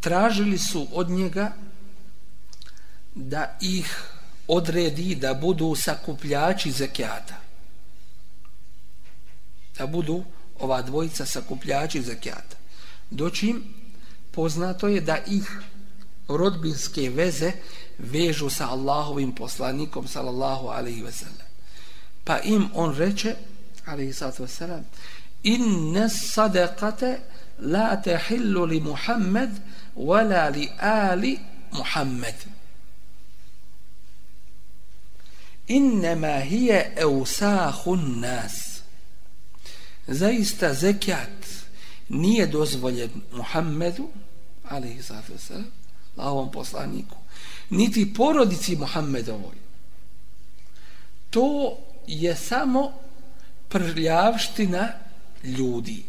Tražili 0.00 0.58
su 0.58 0.86
od 0.92 1.10
njega 1.10 1.52
da 3.14 3.58
ih 3.60 4.02
odredi 4.48 5.14
da 5.14 5.34
budu 5.34 5.74
sakupljači 5.74 6.72
zekijata. 6.72 7.40
Da 9.78 9.86
budu 9.86 10.24
ova 10.58 10.82
dvojica 10.82 11.26
sakupljači 11.26 12.02
zekijata. 12.02 12.56
Doćim 13.10 13.62
poznato 14.30 14.88
je 14.88 15.00
da 15.00 15.18
ih 15.26 15.60
rodbinske 16.28 17.08
veze 17.10 17.52
vežu 17.98 18.50
sa 18.50 18.68
Allahovim 18.68 19.34
poslanikom 19.34 20.08
sallallahu 20.08 20.68
alaihi 20.68 21.02
ve 21.02 21.12
sellem 21.12 21.53
pa 22.24 22.38
im 22.38 22.70
on 22.74 22.96
reče 22.98 23.36
alaihi 23.86 24.12
sallatu 24.12 24.42
ve 24.42 24.48
sellem 24.48 24.84
inne 25.44 26.08
sadaqate 26.08 27.20
la 27.58 27.96
tehillu 27.96 28.66
li 28.66 28.80
Muhammed 28.80 29.50
wala 29.96 30.50
li 30.50 30.70
ali 30.78 31.38
Muhammed. 31.72 32.34
Innema 35.68 36.40
hije 36.40 36.92
eusahun 36.96 38.20
nas. 38.20 38.82
Zaista 40.06 40.74
zekjat 40.74 41.46
nije 42.08 42.46
dozvoljen 42.46 43.10
Muhammedu 43.32 44.08
alaihi 44.68 45.02
sallatu 45.02 45.32
ve 45.32 45.64
Allahovom 46.16 46.52
poslaniku 46.52 47.16
niti 47.70 48.14
porodici 48.14 48.76
Muhammedovoj. 48.76 49.56
To 51.30 51.76
je 52.06 52.36
samo 52.36 52.92
prljavština 53.68 54.88
ljudi. 55.44 56.04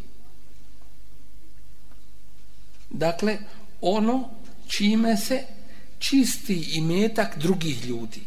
Dakle 2.90 3.38
ono 3.80 4.30
čime 4.68 5.16
se 5.16 5.42
čisti 5.98 6.70
imetak 6.74 7.38
drugih 7.38 7.84
ljudi. 7.84 8.22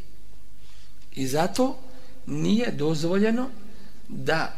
I 1.15 1.27
zato 1.27 1.79
nije 2.25 2.71
dozvoljeno 2.71 3.49
da 4.08 4.53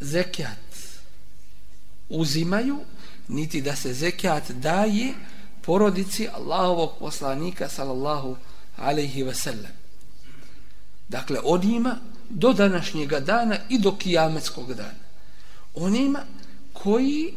zekijat 0.00 0.58
uzimaju 2.08 2.78
niti 3.28 3.60
da 3.60 3.76
se 3.76 3.94
zekijat 3.94 4.50
daje 4.50 5.14
porodici 5.62 6.28
Allahovog 6.32 6.90
poslanika 6.98 7.68
sallallahu 7.68 8.36
alaihi 8.76 9.22
ve 9.22 9.34
Dakle, 11.12 11.38
onima 11.44 11.96
do 12.28 12.52
današnjega 12.52 13.20
dana 13.20 13.58
i 13.68 13.78
do 13.78 13.96
kijametskog 13.96 14.74
dana. 14.74 15.02
Onima 15.74 16.24
koji 16.72 17.34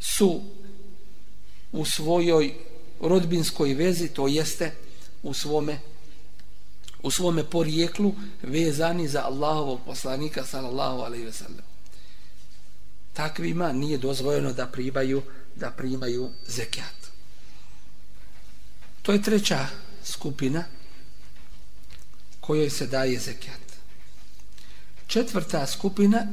su 0.00 0.40
u 1.72 1.84
svojoj 1.84 2.54
rodbinskoj 3.00 3.74
vezi, 3.74 4.08
to 4.08 4.28
jeste 4.28 4.72
u 5.22 5.34
svome 5.34 5.78
u 7.02 7.10
svome 7.10 7.44
porijeklu 7.44 8.14
vezani 8.42 9.08
za 9.08 9.22
Allahovog 9.24 9.80
poslanika 9.86 10.44
sallallahu 10.44 11.00
alejhi 11.00 11.24
ve 11.24 11.32
sellem 11.32 11.64
takvima 13.12 13.72
nije 13.72 13.98
dozvoljeno 13.98 14.52
da 14.52 14.66
primaju 14.66 15.22
da 15.54 15.70
primaju 15.70 16.30
zekat. 16.46 16.96
To 19.02 19.12
je 19.12 19.22
treća 19.22 19.66
skupina 20.04 20.64
kojoj 22.46 22.70
se 22.70 22.86
daje 22.86 23.18
zekat. 23.20 23.60
Četvrta 25.06 25.66
skupina 25.66 26.26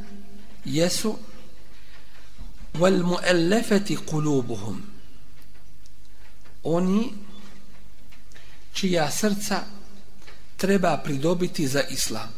jesu 0.65 1.17
wal 2.73 3.04
muallafati 3.04 3.97
qulubuhum. 3.97 4.82
Oni 6.63 7.13
čija 8.73 9.12
srca 9.12 9.63
treba 10.58 10.97
pridobiti 10.97 11.67
za 11.67 11.82
islam. 11.82 12.30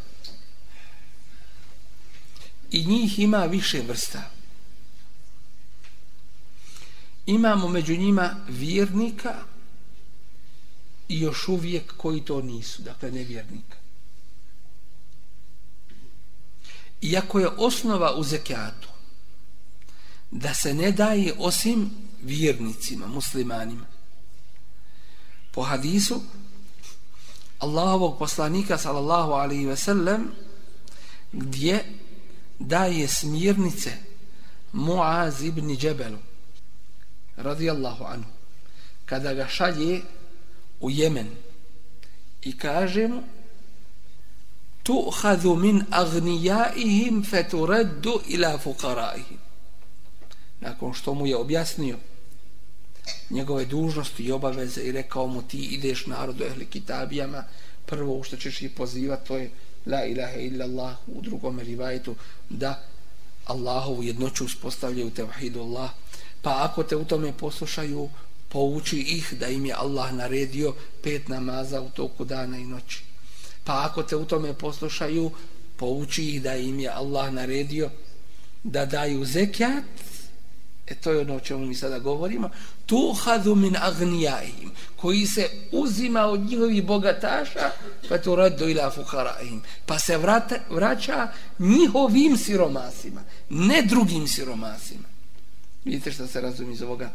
I 2.71 2.85
njih 2.85 3.19
ima 3.19 3.45
više 3.45 3.81
vrsta 3.87 4.35
imamo 7.25 7.67
među 7.67 7.95
njima 7.97 8.35
vjernika 8.47 9.35
i 11.07 11.19
još 11.19 11.47
uvijek 11.47 11.93
koji 11.97 12.21
to 12.21 12.41
nisu, 12.41 12.81
dakle 12.81 13.11
nevjernika. 13.11 13.77
Iako 17.01 17.39
je 17.39 17.47
osnova 17.47 18.15
u 18.15 18.23
zekijatu 18.23 18.87
da 20.31 20.53
se 20.53 20.73
ne 20.73 20.91
daje 20.91 21.33
osim 21.37 21.91
vjernicima, 22.21 23.07
muslimanima. 23.07 23.85
Po 25.51 25.61
hadisu 25.61 26.21
Allahovog 27.59 28.19
poslanika 28.19 28.77
sallallahu 28.77 29.31
alaihi 29.31 29.65
ve 29.65 29.75
sellem 29.75 30.31
gdje 31.31 31.85
daje 32.59 33.07
smirnice 33.07 33.97
Muaz 34.73 35.43
ibn 35.43 35.77
Džebelu 35.77 36.17
radijallahu 37.37 38.03
anhu 38.03 38.29
kada 39.05 39.33
ga 39.33 39.47
šalje 39.47 40.01
u 40.79 40.89
Jemen. 40.89 41.29
I 42.41 42.57
kaže 42.57 43.07
mu 43.07 43.23
tu'hadhu 44.83 45.55
min 45.55 45.83
agnijaihim 45.89 47.23
feturaddu 47.23 48.21
ila 48.27 48.57
fukaraihim 48.57 49.37
nakon 50.59 50.93
što 50.93 51.13
mu 51.13 51.27
je 51.27 51.37
objasnio 51.37 51.97
njegove 53.29 53.65
dužnosti 53.65 54.23
i 54.23 54.31
obaveze 54.31 54.81
i 54.81 54.91
rekao 54.91 55.27
mu 55.27 55.41
ti 55.41 55.57
ideš 55.57 56.05
narodu 56.05 56.43
ehli 56.43 56.65
kitabijama 56.65 57.43
prvo 57.85 58.23
što 58.23 58.37
ćeš 58.37 58.61
ih 58.61 58.71
pozivati 58.71 59.27
to 59.27 59.37
je 59.37 59.49
la 59.85 60.05
ilaha 60.05 60.37
illallah 60.37 60.95
u 61.07 61.21
drugom 61.21 61.59
rivajetu 61.59 62.15
da 62.49 62.83
Allahovu 63.45 64.03
jednoću 64.03 64.45
uspostavljaju 64.45 65.09
tevhidu 65.09 65.61
Allah. 65.61 65.89
Pa 66.41 66.63
ako 66.63 66.83
te 66.83 66.95
u 66.95 67.05
tome 67.05 67.33
poslušaju 67.37 68.09
pouči 68.55 68.99
ih 68.99 69.33
da 69.39 69.47
im 69.51 69.65
je 69.65 69.73
Allah 69.73 70.13
naredio 70.13 70.73
pet 71.03 71.27
namaza 71.27 71.81
u 71.81 71.89
toku 71.89 72.25
dana 72.25 72.57
i 72.57 72.65
noći. 72.65 73.03
Pa 73.63 73.83
ako 73.85 74.03
te 74.03 74.15
u 74.15 74.25
tome 74.25 74.53
poslušaju 74.53 75.31
pouči 75.77 76.23
ih 76.29 76.41
da 76.41 76.55
im 76.55 76.79
je 76.79 76.89
Allah 76.89 77.33
naredio 77.33 77.89
da 78.63 78.85
daju 78.85 79.25
zekijat 79.25 79.83
e 80.87 80.95
to 80.95 81.11
je 81.11 81.19
ono 81.19 81.35
o 81.35 81.39
čemu 81.39 81.65
mi 81.65 81.75
sada 81.75 81.99
govorimo. 81.99 82.49
Tu 82.85 83.13
hadu 83.23 83.55
min 83.55 83.75
agnijahim, 83.81 84.71
koji 84.95 85.27
se 85.27 85.49
uzima 85.71 86.25
od 86.25 86.39
njihovih 86.39 86.85
bogataša 86.85 87.71
pa 88.09 88.17
tu 88.17 88.35
radu 88.35 88.69
ila 88.69 88.91
fukarahim, 88.91 89.61
pa 89.85 89.99
se 89.99 90.17
vrata, 90.17 90.55
vraća 90.69 91.27
njihovim 91.59 92.37
siromasima 92.37 93.21
ne 93.49 93.81
drugim 93.81 94.27
siromasima. 94.27 95.07
Vidite 95.85 96.11
što 96.11 96.27
se 96.27 96.41
razumi 96.41 96.73
iz 96.73 96.81
ovoga, 96.81 97.11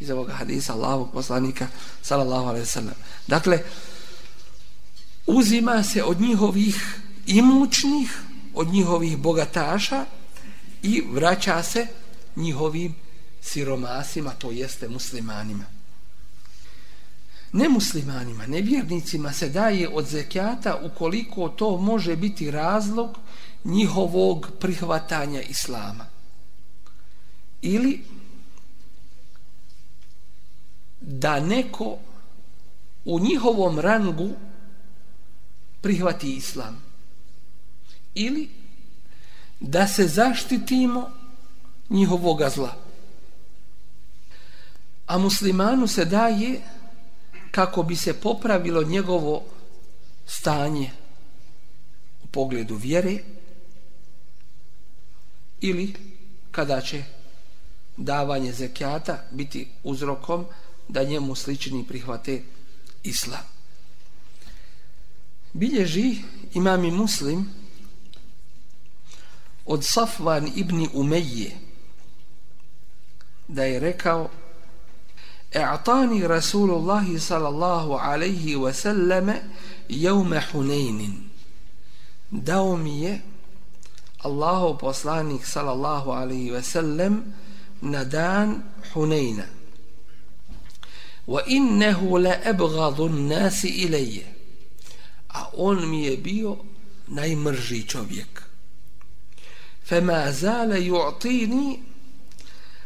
iz 0.00 0.10
ovog 0.10 0.30
hadisa 0.30 0.72
Allahovog 0.72 1.12
poslanika, 1.12 1.68
sallallahu 2.02 2.48
alaihi 2.48 2.66
sallam. 2.66 2.94
Dakle, 3.26 3.58
uzima 5.26 5.82
se 5.82 6.04
od 6.04 6.20
njihovih 6.20 7.00
imućnih, 7.26 8.20
od 8.54 8.68
njihovih 8.68 9.18
bogataša 9.18 10.04
i 10.82 11.02
vraća 11.10 11.62
se 11.62 11.86
njihovim 12.36 12.94
siromasima, 13.40 14.30
to 14.30 14.50
jeste 14.50 14.88
muslimanima. 14.88 15.64
nemuslimanima, 17.52 18.46
nevjernicima 18.46 19.32
se 19.32 19.48
daje 19.48 19.88
od 19.88 20.06
zekijata 20.06 20.80
ukoliko 20.84 21.48
to 21.48 21.76
može 21.76 22.16
biti 22.16 22.50
razlog 22.50 23.18
njihovog 23.64 24.50
prihvatanja 24.60 25.42
islama. 25.42 26.06
Ili 27.62 28.04
da 31.02 31.40
neko 31.40 31.98
u 33.04 33.18
njihovom 33.20 33.78
rangu 33.78 34.30
prihvati 35.80 36.36
islam. 36.36 36.82
Ili 38.14 38.48
da 39.60 39.88
se 39.88 40.08
zaštitimo 40.08 41.10
njihovog 41.90 42.40
zla. 42.54 42.74
A 45.06 45.18
muslimanu 45.18 45.86
se 45.86 46.04
daje 46.04 46.60
kako 47.50 47.82
bi 47.82 47.96
se 47.96 48.20
popravilo 48.20 48.82
njegovo 48.82 49.42
stanje 50.26 50.90
u 52.24 52.26
pogledu 52.26 52.74
vjere 52.74 53.18
ili 55.60 55.94
kada 56.50 56.80
će 56.80 57.04
davanje 57.96 58.52
zekijata 58.52 59.24
biti 59.30 59.68
uzrokom 59.84 60.46
da 60.88 61.04
njemu 61.04 61.34
slični 61.34 61.84
prihvate 61.88 62.42
islam. 63.02 63.44
Bilježi 65.52 66.16
imami 66.54 66.90
muslim 66.90 67.50
od 69.66 69.84
Safvan 69.84 70.52
ibn 70.56 70.86
Umeyje 70.94 71.50
da 73.48 73.64
je 73.64 73.80
rekao 73.80 74.30
E'atani 75.52 76.26
Rasulullah 76.28 77.04
sallallahu 77.18 77.92
alaihi 77.92 78.56
wa 78.56 78.72
sallame 78.72 79.42
jevme 79.88 80.42
Hunaynin 80.52 81.12
dao 82.30 82.76
mi 82.76 83.02
je 83.02 83.20
Allahov 84.18 84.78
poslanik 84.78 85.46
sallallahu 85.46 86.10
alaihi 86.10 86.50
ve 86.50 86.62
sellem 86.62 87.34
na 87.82 88.04
dan 88.04 88.62
Hunejna 88.94 89.44
wa 91.26 91.42
innehu 91.46 92.18
la 92.18 92.48
ebgadu 92.48 93.08
nasi 93.08 93.68
ilaje 93.68 94.26
a 95.28 95.44
on 95.56 95.90
mi 95.90 96.04
je 96.04 96.16
bio 96.16 96.56
najmrži 97.06 97.82
čovjek 97.82 98.42
fema 99.84 100.32
zale 100.32 100.80
ju'tini 100.80 101.78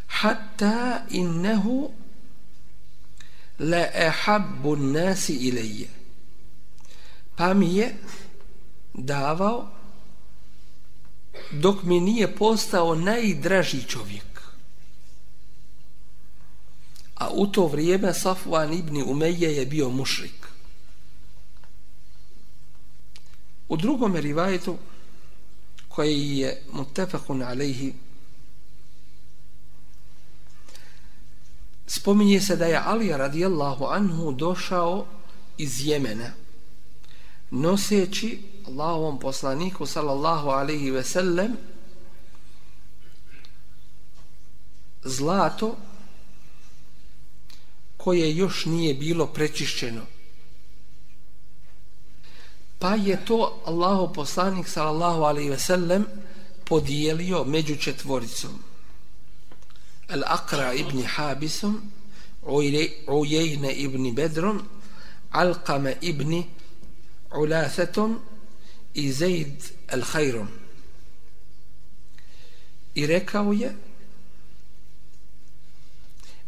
hatta 0.06 1.04
innehu 1.10 1.90
la 3.58 3.86
ehabbu 3.94 4.76
nasi 4.76 5.32
ilaje 5.32 5.88
pa 7.36 7.54
mi 7.54 7.76
je 7.76 7.96
davao 8.94 9.68
dok 11.52 11.82
mi 11.82 12.00
nije 12.00 12.36
postao 12.36 12.94
najdraži 12.94 13.82
čovjek 13.82 14.35
a 17.16 17.30
u 17.30 17.46
to 17.46 17.66
vrijeme 17.66 18.12
Safwan 18.14 18.78
ibn 18.78 19.02
Umeje 19.06 19.56
je 19.56 19.66
bio 19.66 19.90
mušrik. 19.90 20.46
U 23.68 23.76
drugom 23.76 24.16
rivajetu 24.16 24.76
koji 25.88 26.38
je 26.38 26.62
mutefakun 26.72 27.42
alejhi 27.42 27.94
spominje 31.86 32.40
se 32.40 32.56
da 32.56 32.66
je 32.66 32.82
Ali 32.84 33.08
radijallahu 33.08 33.84
anhu 33.84 34.32
došao 34.32 35.06
iz 35.58 35.86
Jemena 35.86 36.32
noseći 37.50 38.42
Allahovom 38.66 39.18
poslaniku 39.18 39.86
sallallahu 39.86 40.48
alaihi 40.48 40.90
ve 40.90 41.04
sellem 41.04 41.56
zlato 45.04 45.76
koje 48.06 48.36
još 48.36 48.64
nije 48.64 48.94
bilo 48.94 49.26
prečišćeno. 49.26 50.02
Pa 52.78 52.94
je 52.94 53.24
to 53.24 53.62
Allahov 53.64 54.12
poslanik 54.12 54.68
sallallahu 54.68 55.22
alaihi 55.22 55.50
ve 55.50 55.58
sellem 55.58 56.06
podijelio 56.64 57.44
među 57.44 57.76
četvoricom. 57.76 58.62
Al-Aqra 60.08 60.80
ibn 60.80 61.02
Habisom, 61.02 61.82
Ujejne 63.08 63.72
ibn 63.72 64.14
Bedrom, 64.14 64.62
Alqama 65.32 65.94
ibn 66.00 66.42
Ulasetom 67.34 68.20
i 68.94 69.12
Zaid 69.12 69.64
al-Khairom. 69.88 70.46
I 72.94 73.06
rekao 73.06 73.52
je 73.52 73.76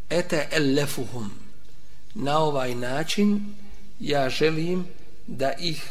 Ete 0.09 0.49
ellefuhum? 0.51 1.47
Na 2.14 2.38
ovaj 2.38 2.75
način 2.75 3.55
ja 4.01 4.31
želim 4.31 4.87
da 5.27 5.53
ih 5.53 5.90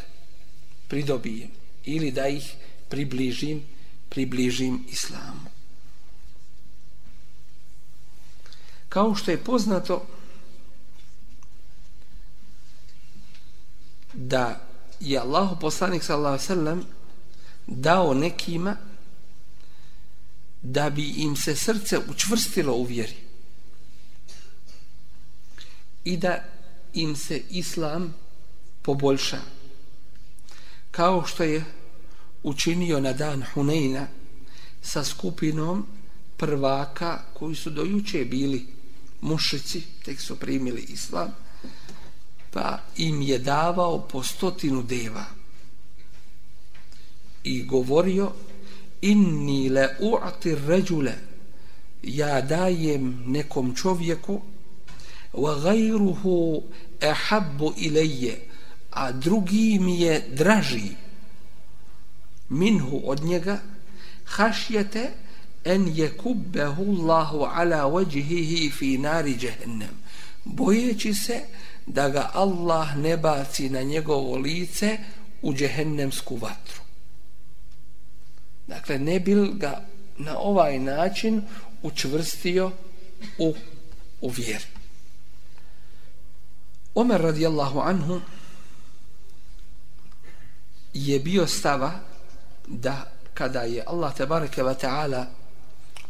pridobijem 0.88 1.50
ili 1.86 2.12
da 2.12 2.28
ih 2.28 2.56
približim 2.90 3.64
približim 4.10 4.86
islamu. 4.90 5.58
kao 8.90 9.16
što 9.16 9.32
je 9.32 9.44
poznato 9.44 10.06
da 14.14 14.68
je 15.00 15.20
Allah 15.20 15.50
poslanik 15.62 16.04
sallallahu 16.04 16.44
sallam 16.44 16.84
dao 17.68 18.14
nekima 18.14 18.76
da 20.62 20.90
bi 20.90 21.10
im 21.10 21.36
se 21.36 21.56
srce 21.56 22.00
učvrstilo 22.10 22.74
u 22.74 22.84
vjeri 22.84 23.27
i 26.08 26.18
da 26.18 26.44
im 26.94 27.16
se 27.16 27.42
islam 27.50 28.14
poboljša. 28.82 29.40
Kao 30.92 31.26
što 31.26 31.44
je 31.44 31.66
učinio 32.44 33.00
na 33.00 33.14
dan 33.14 33.44
Huneyna 33.54 34.06
sa 34.82 35.04
skupinom 35.04 35.86
prvaka 36.38 37.20
koji 37.34 37.56
su 37.56 37.70
dojuče 37.70 38.26
bili 38.26 38.68
mušici, 39.22 39.82
tek 40.06 40.22
su 40.22 40.36
primili 40.36 40.82
islam, 40.82 41.32
pa 42.52 42.80
im 42.98 43.22
je 43.22 43.40
davao 43.40 44.08
po 44.08 44.24
stotinu 44.24 44.84
deva. 44.84 45.26
I 47.44 47.64
govorio 47.64 48.32
inni 49.02 49.70
le 49.70 49.98
u'ati 50.00 50.56
ređule 50.68 51.16
ja 52.04 52.42
dajem 52.42 53.24
nekom 53.26 53.76
čovjeku 53.76 54.42
wa 55.34 55.60
gajruhu 55.60 56.64
ehabbu 57.02 57.74
ilaje 57.78 58.42
a 58.92 59.12
drugi 59.12 59.80
mi 59.80 60.02
je 60.02 60.24
draži 60.30 60.92
minhu 62.50 63.02
od 63.06 63.24
njega 63.24 63.60
hašjete 64.26 65.10
en 65.64 65.88
je 65.96 66.10
kubbehu 66.18 66.84
Allahu 66.84 67.44
ala 67.44 67.84
wajhihi 67.86 68.72
fi 68.72 68.98
nari 68.98 69.38
jahannam 69.42 70.04
bojeći 70.46 71.14
se 71.14 71.42
da 71.86 72.10
ga 72.10 72.32
Allah 72.34 72.98
ne 72.98 73.18
baci 73.18 73.70
na 73.70 73.82
njegovo 73.82 74.38
lice 74.38 74.98
u 75.42 75.54
džehennemsku 75.54 76.36
vatru 76.36 76.82
dakle 78.68 79.00
ne 79.00 79.20
bil 79.20 79.54
ga 79.54 79.86
na 80.18 80.40
ovaj 80.40 80.80
način 80.80 81.42
učvrstio 81.82 82.72
u, 83.38 83.56
u 84.22 84.30
vjeru. 84.30 84.77
Omer 86.98 87.22
radijallahu 87.22 87.80
anhu 87.80 88.22
je 90.94 91.20
bio 91.20 91.48
stava 91.48 91.92
da 92.68 93.12
kada 93.34 93.62
je 93.62 93.84
Allah 93.88 94.16
tebareke 94.16 94.64
wa 94.64 94.74
ta'ala 94.82 95.26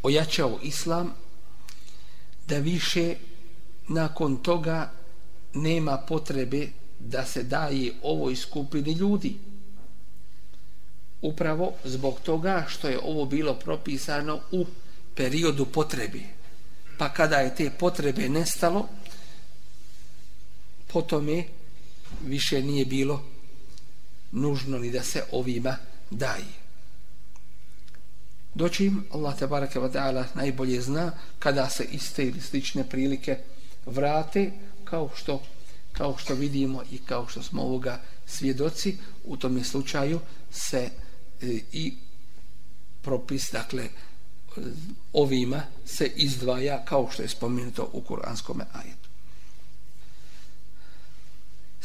ojačao 0.04 0.60
islam 0.64 1.14
da 2.48 2.58
više 2.58 3.16
nakon 3.88 4.38
toga 4.38 4.92
nema 5.54 5.98
potrebe 5.98 6.68
da 7.00 7.26
se 7.26 7.44
daje 7.44 7.94
ovoj 8.04 8.36
skupini 8.36 8.92
ljudi. 8.92 9.38
Upravo 11.22 11.74
zbog 11.84 12.20
toga 12.20 12.66
što 12.68 12.88
je 12.88 13.00
ovo 13.04 13.26
bilo 13.26 13.54
propisano 13.54 14.40
u 14.52 14.66
periodu 15.16 15.66
potrebe. 15.66 16.20
Pa 16.98 17.10
kada 17.10 17.36
je 17.36 17.56
te 17.56 17.70
potrebe 17.70 18.30
nestalo 18.30 18.88
potome 20.88 21.44
više 22.26 22.62
nije 22.62 22.86
bilo 22.86 23.24
nužno 24.32 24.80
ni 24.80 24.92
da 24.92 25.04
se 25.04 25.24
ovima 25.32 25.78
daje 26.12 26.68
doćim 28.56 29.04
Allah 29.12 29.38
te 29.38 29.48
baraka 29.48 29.80
wa 29.80 29.92
taala 29.92 30.26
najbolje 30.34 30.82
zna 30.82 31.12
kada 31.40 31.70
se 31.70 31.84
iste 31.92 32.24
ili 32.24 32.42
slične 32.42 32.90
prilike 32.90 33.38
vrate 33.86 34.52
kao 34.84 35.10
što 35.16 35.42
kao 35.92 36.18
što 36.18 36.34
vidimo 36.34 36.84
i 36.92 36.98
kao 36.98 37.28
što 37.28 37.44
smo 37.44 37.62
ovoga 37.62 38.02
svjedoci, 38.26 38.98
u 39.26 39.38
tom 39.38 39.64
slučaju 39.64 40.20
se 40.52 40.90
e, 41.42 41.60
i 41.72 41.94
propis, 43.02 43.52
dakle, 43.52 43.84
e, 43.84 43.90
ovima 45.14 45.62
se 45.86 46.12
izdvaja 46.16 46.86
kao 46.86 47.10
što 47.12 47.22
je 47.22 47.30
spomenuto 47.30 47.90
u 47.94 48.02
kuranskom 48.02 48.62
ajetu. 48.74 49.07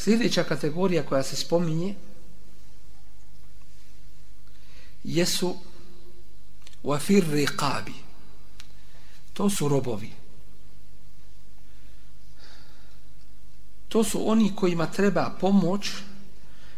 Sljedeća 0.04 0.44
kategorija 0.44 1.06
koja 1.06 1.22
se 1.22 1.36
spominje 1.36 1.94
jesu 5.04 5.56
wafir 6.84 7.24
riqabi. 7.30 7.92
To 9.32 9.50
su 9.50 9.68
robovi. 9.68 10.10
To 13.88 14.04
su 14.04 14.30
oni 14.30 14.56
kojima 14.56 14.86
treba 14.86 15.36
pomoć 15.40 15.90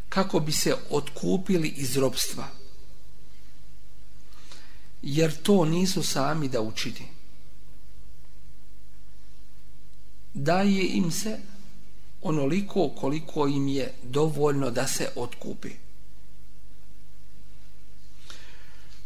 kako 0.09 0.41
bi 0.41 0.53
se 0.53 0.77
otkupili 0.91 1.69
iz 1.69 1.97
robstva 1.97 2.49
jer 5.03 5.43
to 5.43 5.65
nisu 5.65 6.03
sami 6.03 6.49
da 6.49 6.61
učini. 6.61 7.09
Daje 10.35 10.87
im 10.87 11.11
se 11.11 11.54
onoliko 12.25 12.89
koliko 12.89 13.47
im 13.47 13.69
je 13.69 13.93
dovoljno 14.03 14.71
da 14.71 14.87
se 14.87 15.09
otkupi. 15.17 15.71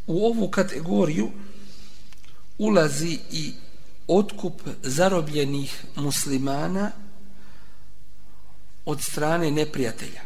U 0.06 0.26
ovu 0.26 0.48
kategoriju 0.50 1.30
ulazi 2.58 3.18
i 3.30 3.52
otkup 4.08 4.62
zarobljenih 4.82 5.84
muslimana 5.96 6.90
od 8.84 9.02
strane 9.02 9.50
neprijatelja 9.50 10.20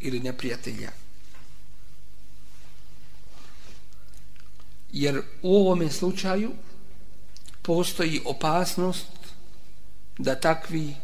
ili 0.00 0.20
neprijatelja 0.20 0.90
jer 4.92 5.22
u 5.42 5.56
ovome 5.56 5.90
slučaju 5.90 6.52
postoji 7.62 8.20
opasnost 8.24 9.06
da 10.18 10.40
takvi 10.40 10.94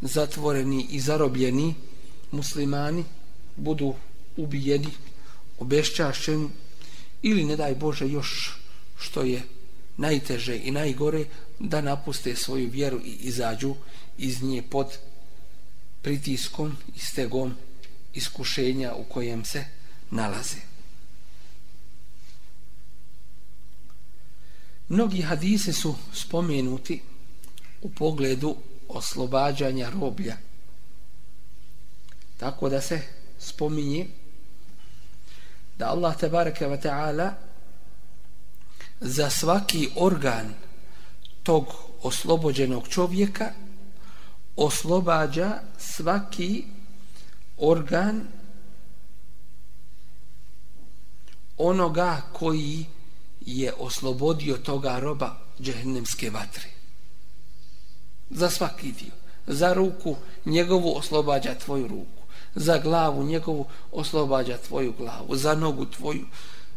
zatvoreni 0.00 0.86
i 0.90 1.00
zarobljeni 1.00 1.74
muslimani 2.30 3.04
budu 3.56 3.94
ubijeni, 4.36 4.90
obešćašeni 5.58 6.48
ili 7.22 7.44
ne 7.44 7.56
daj 7.56 7.74
Bože 7.74 8.08
još 8.08 8.58
što 8.98 9.22
je 9.22 9.42
najteže 9.96 10.56
i 10.56 10.70
najgore 10.70 11.24
da 11.58 11.80
napuste 11.80 12.36
svoju 12.36 12.70
vjeru 12.70 13.00
i 13.04 13.16
izađu 13.20 13.74
iz 14.18 14.42
nje 14.42 14.62
pod 14.70 14.98
pritiskom 16.02 16.76
i 16.96 16.98
stegom 16.98 17.54
iskušenja 18.14 18.94
u 18.94 19.04
kojem 19.04 19.44
se 19.44 19.64
nalaze. 20.10 20.60
Mnogi 24.88 25.22
hadise 25.22 25.72
su 25.72 25.94
spomenuti 26.14 27.00
u 27.82 27.90
pogledu 27.90 28.56
oslobađanja 28.88 29.90
roblja. 30.00 30.36
Tako 32.36 32.68
da 32.68 32.80
se 32.80 33.02
spominje 33.38 34.06
da 35.78 35.88
Allah 35.88 36.16
tebareke 36.16 36.66
ve 36.66 36.80
taala 36.80 37.32
za 39.00 39.30
svaki 39.30 39.88
organ 39.96 40.54
tog 41.42 41.66
oslobođenog 42.02 42.88
čovjeka 42.88 43.52
oslobađa 44.56 45.60
svaki 45.78 46.64
organ 47.56 48.28
onoga 51.56 52.22
koji 52.32 52.86
je 53.40 53.72
oslobodio 53.78 54.56
toga 54.56 54.98
roba 54.98 55.36
džehennemske 55.60 56.30
vatre. 56.30 56.75
Za 58.30 58.50
svaki 58.50 58.92
dio. 58.92 59.12
Za 59.46 59.72
ruku 59.72 60.16
njegovu 60.44 60.96
oslobađa 60.96 61.54
tvoju 61.54 61.88
ruku. 61.88 62.22
Za 62.54 62.78
glavu 62.78 63.24
njegovu 63.24 63.66
oslobađa 63.92 64.58
tvoju 64.58 64.94
glavu. 64.98 65.36
Za 65.36 65.54
nogu 65.54 65.86
tvoju, 65.86 66.26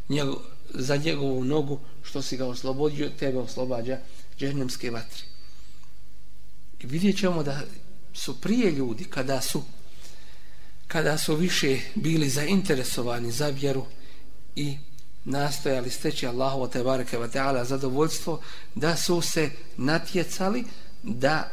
njegov, 0.10 0.36
za 0.74 0.96
njegovu 0.96 1.44
nogu 1.44 1.80
što 2.04 2.22
si 2.22 2.38
ga 2.38 2.46
oslobodio, 2.46 3.10
tebe 3.20 3.38
oslobađa 3.40 3.98
džehennemske 4.38 4.92
vatre. 4.92 5.24
I 6.80 6.88
vidjet 6.88 7.18
ćemo 7.18 7.44
da 7.44 7.62
su 8.14 8.42
prije 8.42 8.72
ljudi 8.72 9.04
kada 9.04 9.42
su 9.42 9.64
kada 10.88 11.18
su 11.18 11.36
više 11.36 11.80
bili 11.96 12.30
zainteresovani 12.30 13.32
za 13.32 13.48
vjeru 13.48 13.86
i 14.56 14.78
nastojali 15.26 15.90
steći 15.90 16.28
Allahovo 16.28 16.68
te 16.68 16.84
bareke 16.84 17.18
ve 17.18 17.32
taala 17.32 17.66
zadovoljstvo 17.66 18.42
da 18.76 18.96
su 18.96 19.22
se 19.22 19.50
natjecali 19.78 20.64
da 21.04 21.52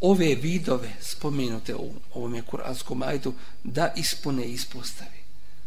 ove 0.00 0.34
vidove 0.34 0.92
spomenute 1.00 1.74
u 1.74 1.92
ovom 2.14 2.34
je 2.34 2.42
kuranskom 2.42 2.98
majdu 2.98 3.34
da 3.64 3.92
ispune 3.96 4.44
i 4.44 4.52
ispostavi 4.52 5.20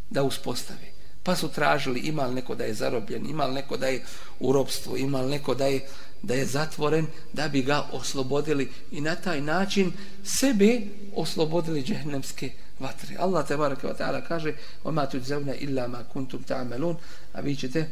da 0.09 0.23
uspostavi. 0.23 0.93
Pa 1.23 1.35
su 1.35 1.47
tražili 1.47 1.99
ima 1.99 2.25
li 2.25 2.35
neko 2.35 2.55
da 2.55 2.63
je 2.63 2.73
zarobljen 2.73 3.29
ima 3.29 3.45
li 3.45 3.53
neko 3.53 3.77
da 3.77 3.87
je 3.87 4.03
u 4.39 4.51
robstvu 4.51 4.97
ima 4.97 5.21
li 5.21 5.29
neko 5.29 5.55
da 5.55 5.65
je, 5.65 5.87
da 6.21 6.33
je 6.33 6.45
zatvoren 6.45 7.07
da 7.33 7.47
bi 7.47 7.61
ga 7.61 7.87
oslobodili 7.91 8.69
i 8.91 9.01
na 9.01 9.15
taj 9.15 9.41
način 9.41 9.91
sebe 10.23 10.81
oslobodili 11.15 11.83
džehnemske 11.83 12.51
vatre. 12.79 13.15
Allah 13.19 13.47
te 13.47 13.57
bareke 13.57 13.87
ve 13.87 13.93
ta'ala 13.93 14.21
kaže 14.27 14.53
oma 14.83 15.05
tu 15.05 15.17
illa 15.59 15.87
ma 15.87 16.03
kuntum 16.13 16.43
ta'malun. 16.43 16.95
A 17.33 17.41
vi 17.41 17.55
ćete 17.55 17.89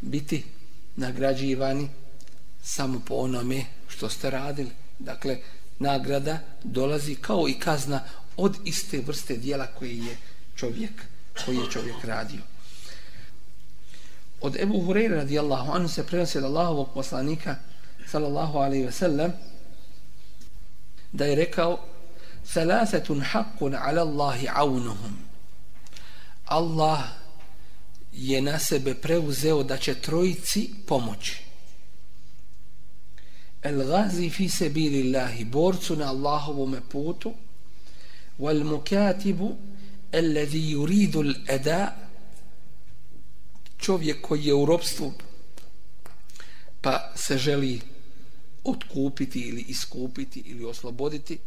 biti 0.00 0.44
nagrađivani 0.96 1.88
samo 2.62 3.00
po 3.06 3.14
onome 3.14 3.64
što 3.88 4.08
ste 4.08 4.30
radili. 4.30 4.70
Dakle, 4.98 5.38
nagrada 5.78 6.38
dolazi 6.64 7.14
kao 7.14 7.48
i 7.48 7.54
kazna 7.54 8.00
od 8.36 8.56
iste 8.64 9.02
vrste 9.06 9.36
dijela 9.36 9.66
koje 9.66 9.98
je 9.98 10.16
čovjek, 10.56 10.92
koji 11.44 11.56
je 11.56 11.70
čovjek 11.70 12.04
radio. 12.04 12.40
Od 14.40 14.56
Ebu 14.56 14.74
Hureyre 14.74 15.14
radijallahu 15.14 15.72
anu 15.72 15.88
se 15.88 16.06
prenosi 16.06 16.38
od 16.38 16.44
Allahovog 16.44 16.88
poslanika 16.94 17.56
sallallahu 18.06 18.58
alaihi 18.58 18.84
ve 18.84 18.92
sellem 18.92 19.32
da 21.12 21.24
je 21.24 21.34
rekao 21.34 21.78
Salasetun 22.44 23.22
haqqun 23.32 23.78
ala 23.80 24.02
Allahi 24.02 24.48
avnuhum 24.54 25.18
Allah 26.44 27.00
je 28.15 28.41
na 28.41 28.59
sebe 28.59 28.95
preuzeo 28.95 29.63
da 29.63 29.77
će 29.77 29.95
trojici 29.95 30.69
pomoći. 30.87 31.43
El 33.61 33.83
gazi 33.85 34.29
fi 34.29 34.49
sebi 34.49 34.89
lillahi, 34.89 35.45
borcu 35.45 35.95
na 35.95 36.09
Allahovom 36.09 36.75
putu, 36.89 37.33
wal 38.39 38.63
mukatibu, 38.63 39.55
alladhi 40.13 40.73
yuridu 40.73 41.21
l'eda, 41.21 41.95
čovjek 43.77 44.21
koji 44.21 44.45
je 44.45 44.53
u 44.53 44.65
robstvu, 44.65 45.13
pa 46.81 47.11
se 47.15 47.37
želi 47.37 47.81
otkupiti 48.63 49.39
ili 49.39 49.61
iskupiti 49.61 50.39
ili 50.39 50.65
osloboditi, 50.65 51.39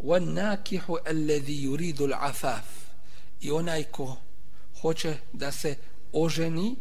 والناكح 0.00 0.96
الذي 1.08 1.64
يريد 1.64 2.00
العفاف 2.00 2.64
i 3.40 3.50
onaj 3.50 3.84
ko 3.84 4.16
hoće 4.83 5.17
da 5.33 5.51
se 5.51 5.75
oženi 6.11 6.75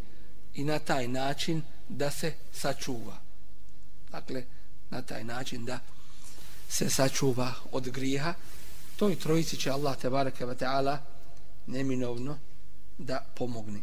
i 0.54 0.64
na 0.64 0.78
taj 0.78 1.08
način 1.08 1.62
da 1.88 2.10
se 2.10 2.34
sačuva. 2.52 3.16
Dakle, 4.10 4.44
na 4.90 5.02
taj 5.02 5.24
način 5.24 5.64
da 5.64 5.78
se 6.68 6.90
sačuva 6.90 7.54
od 7.72 7.88
grijeha, 7.88 8.34
toj 8.96 9.18
trojici 9.18 9.56
će 9.56 9.70
Allah 9.70 9.96
te 9.96 10.10
bareke 10.10 10.46
ve 10.46 10.56
taala 10.56 10.98
neminovno 11.66 12.38
da 12.98 13.24
pomogne. 13.34 13.80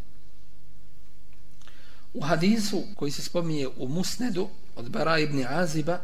U 2.13 2.21
hadisu 2.21 2.83
koji 2.95 3.11
se 3.11 3.23
spominje 3.23 3.67
u 3.67 3.87
Musnedu 3.87 4.49
od 4.75 4.89
Bara 4.89 5.19
ibn 5.19 5.45
Aziba 5.47 5.99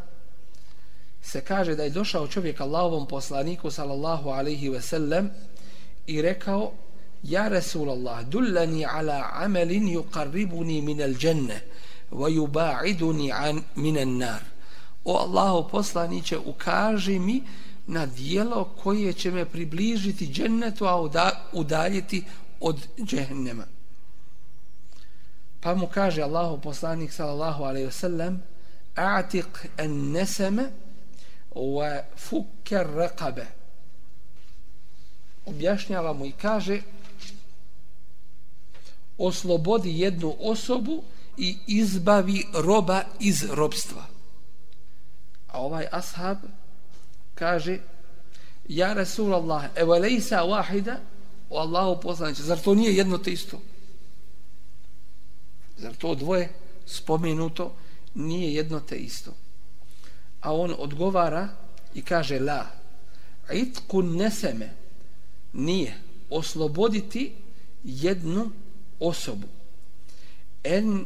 se 1.21 1.41
kaže 1.41 1.75
da 1.75 1.83
je 1.83 1.89
došao 1.89 2.27
čovjek 2.27 2.61
Allahovom 2.61 3.07
poslaniku 3.07 3.71
sallallahu 3.71 4.29
alaihi 4.29 4.69
ve 4.69 4.81
sellem 4.81 5.29
i 6.07 6.21
rekao 6.21 6.73
Ja 7.25 7.47
Rasulallah, 7.49 8.23
dullani 8.29 8.85
ala 8.85 9.31
amelin 9.33 9.87
yuqarribuni 9.87 10.81
min 10.81 11.01
al 11.01 11.13
dženne 11.13 11.61
wa 12.11 12.29
yuba'iduni 12.29 13.31
an 13.33 13.63
min 13.75 13.97
an 13.97 14.17
nar. 14.17 14.41
O 15.05 15.17
Allahu 15.17 15.69
poslaniće, 15.69 16.37
ukaži 16.37 17.19
mi 17.19 17.43
na 17.87 18.05
dijelo 18.05 18.63
koje 18.83 19.13
će 19.13 19.31
me 19.31 19.45
približiti 19.45 20.27
džennetu, 20.27 20.85
a 20.85 21.01
udaljiti 21.53 22.23
od 22.59 22.87
džehennema. 23.03 23.65
Pa 25.61 25.75
mu 25.75 25.87
kaže 25.87 26.21
Allahu 26.21 26.61
poslanik 26.61 27.11
sallallahu 27.11 27.63
alaihi 27.63 27.87
wasallam 27.87 28.37
a'tiq 28.95 29.67
an 29.77 30.11
neseme 30.11 30.69
wa 31.55 32.01
fukker 32.17 32.87
raqabe 32.87 33.45
objašnjava 35.45 36.13
mu 36.13 36.25
i 36.25 36.31
kaže 36.31 36.81
oslobodi 39.17 39.99
jednu 39.99 40.35
osobu 40.39 41.03
i 41.37 41.57
izbavi 41.67 42.45
roba 42.53 43.03
iz 43.19 43.43
robstva. 43.43 44.05
A 45.47 45.59
ovaj 45.61 45.87
ashab 45.91 46.37
kaže 47.35 47.79
Ja 48.67 48.93
Rasulallah, 48.93 49.69
evo 49.75 49.97
lejsa 49.97 50.41
wahida 50.43 50.97
o 51.49 51.59
Allahu 51.59 52.01
poslaniče, 52.01 52.43
zar 52.43 52.59
to 52.59 52.75
nije 52.75 52.95
jedno 52.95 53.17
te 53.17 53.31
isto? 53.31 53.61
Zar 55.77 55.95
to 55.95 56.15
dvoje 56.15 56.49
spomenuto 56.85 57.75
nije 58.13 58.53
jedno 58.53 58.79
te 58.79 58.97
isto? 58.97 59.33
A 60.41 60.53
on 60.53 60.75
odgovara 60.77 61.49
i 61.93 62.01
kaže 62.01 62.39
la, 62.39 62.67
itku 63.53 64.01
neseme 64.01 64.73
nije 65.53 65.97
osloboditi 66.29 67.33
jednu 67.83 68.51
osobu. 68.99 69.47
En 70.63 71.05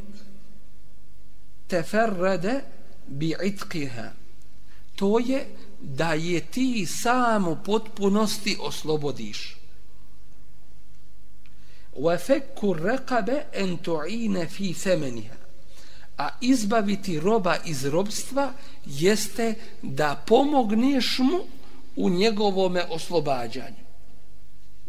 teferrede 1.68 2.62
bi 3.08 3.36
itkiha 3.44 4.12
to 4.96 5.20
je 5.20 5.46
da 5.82 6.14
je 6.14 6.42
ti 6.42 6.86
samo 6.86 7.62
potpunosti 7.66 8.58
oslobodiš. 8.60 9.56
Wa 11.96 12.18
fakku 12.18 12.74
rekabe 12.74 13.44
en 13.54 13.78
tu'ina 13.78 14.46
fi 14.50 14.74
thamaniha 14.74 15.36
a 16.18 16.30
izbaviti 16.42 17.20
roba 17.20 17.56
iz 17.66 17.86
robstva 17.86 18.54
jeste 18.86 19.54
da 19.82 20.24
pomogneš 20.28 21.20
mu 21.20 21.40
u 21.96 22.10
njegovome 22.10 22.84
oslobađanju 22.90 23.89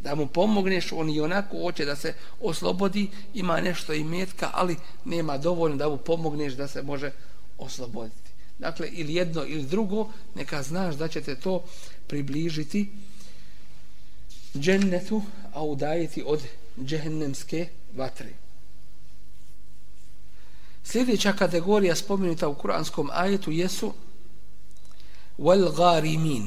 da 0.03 0.15
mu 0.15 0.27
pomogneš, 0.27 0.93
on 0.93 1.11
i 1.11 1.21
onako 1.21 1.59
hoće 1.63 1.85
da 1.85 1.97
se 1.97 2.15
oslobodi, 2.41 3.09
ima 3.35 3.61
nešto 3.61 3.93
i 3.93 4.05
metka, 4.05 4.51
ali 4.53 4.77
nema 5.05 5.39
dovoljno 5.39 5.77
da 5.77 5.89
mu 5.89 5.97
pomogneš 5.97 6.53
da 6.53 6.69
se 6.69 6.83
može 6.83 7.11
osloboditi. 7.59 8.31
Dakle, 8.59 8.89
ili 8.93 9.15
jedno 9.15 9.45
ili 9.47 9.63
drugo, 9.63 10.09
neka 10.35 10.63
znaš 10.63 10.95
da 10.95 11.09
ćete 11.09 11.35
to 11.35 11.65
približiti 12.07 12.89
džennetu, 14.59 15.23
a 15.53 15.65
udajiti 15.65 16.23
od 16.27 16.43
džehennemske 16.85 17.69
vatre. 17.97 18.29
Sljedeća 20.85 21.33
kategorija 21.33 21.95
spomenuta 21.97 22.49
u 22.49 22.55
kuranskom 22.55 23.11
ajetu 23.13 23.51
jesu 23.51 23.93
wal 25.39 25.77
garimin. 25.77 26.47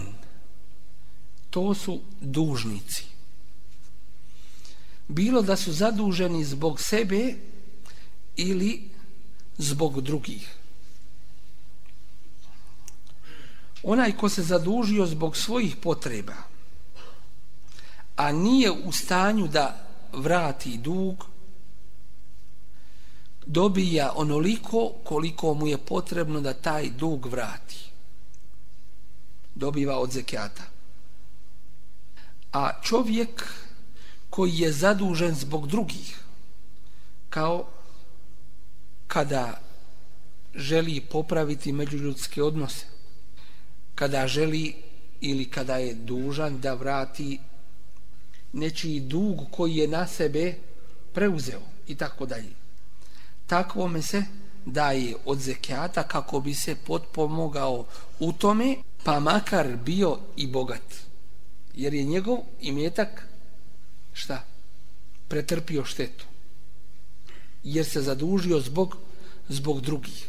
To 1.49 1.73
su 1.73 2.01
dužnici 2.21 3.12
bilo 5.07 5.41
da 5.41 5.55
su 5.55 5.71
zaduženi 5.71 6.43
zbog 6.45 6.79
sebe 6.79 7.35
ili 8.35 8.89
zbog 9.57 10.01
drugih. 10.01 10.55
Onaj 13.83 14.17
ko 14.17 14.29
se 14.29 14.43
zadužio 14.43 15.05
zbog 15.05 15.37
svojih 15.37 15.75
potreba, 15.75 16.35
a 18.15 18.31
nije 18.31 18.71
u 18.71 18.91
stanju 18.91 19.47
da 19.47 19.87
vrati 20.13 20.77
dug, 20.77 21.25
dobija 23.45 24.13
onoliko 24.15 24.91
koliko 25.03 25.53
mu 25.53 25.67
je 25.67 25.77
potrebno 25.77 26.41
da 26.41 26.53
taj 26.53 26.89
dug 26.89 27.25
vrati. 27.25 27.91
Dobiva 29.55 29.97
od 29.97 30.11
zekijata. 30.11 30.63
A 32.53 32.81
čovjek 32.81 33.53
koji 34.33 34.59
je 34.59 34.71
zadužen 34.71 35.35
zbog 35.35 35.67
drugih 35.67 36.19
kao 37.29 37.65
kada 39.07 39.61
želi 40.55 41.01
popraviti 41.01 41.71
međuljudske 41.71 42.43
odnose 42.43 42.85
kada 43.95 44.27
želi 44.27 44.73
ili 45.21 45.45
kada 45.45 45.77
je 45.77 45.93
dužan 45.93 46.61
da 46.61 46.73
vrati 46.73 47.39
nečiji 48.53 48.99
dug 48.99 49.41
koji 49.51 49.75
je 49.75 49.87
na 49.87 50.07
sebe 50.07 50.55
preuzeo 51.13 51.61
i 51.87 51.95
tako 51.95 52.25
dalje. 52.25 52.49
Takvome 53.47 54.01
se 54.01 54.23
daje 54.65 55.15
od 55.25 55.39
zekijata 55.39 56.03
kako 56.03 56.39
bi 56.39 56.53
se 56.53 56.75
potpomogao 56.75 57.85
u 58.19 58.33
tome 58.33 58.75
pa 59.03 59.19
makar 59.19 59.77
bio 59.85 60.17
i 60.35 60.47
bogat 60.47 60.95
jer 61.73 61.93
je 61.93 62.03
njegov 62.03 62.37
imetak 62.61 63.32
šta? 64.13 64.43
Pretrpio 65.27 65.85
štetu. 65.85 66.25
Jer 67.63 67.85
se 67.85 68.01
zadužio 68.01 68.59
zbog, 68.59 68.97
zbog 69.49 69.81
drugih. 69.81 70.27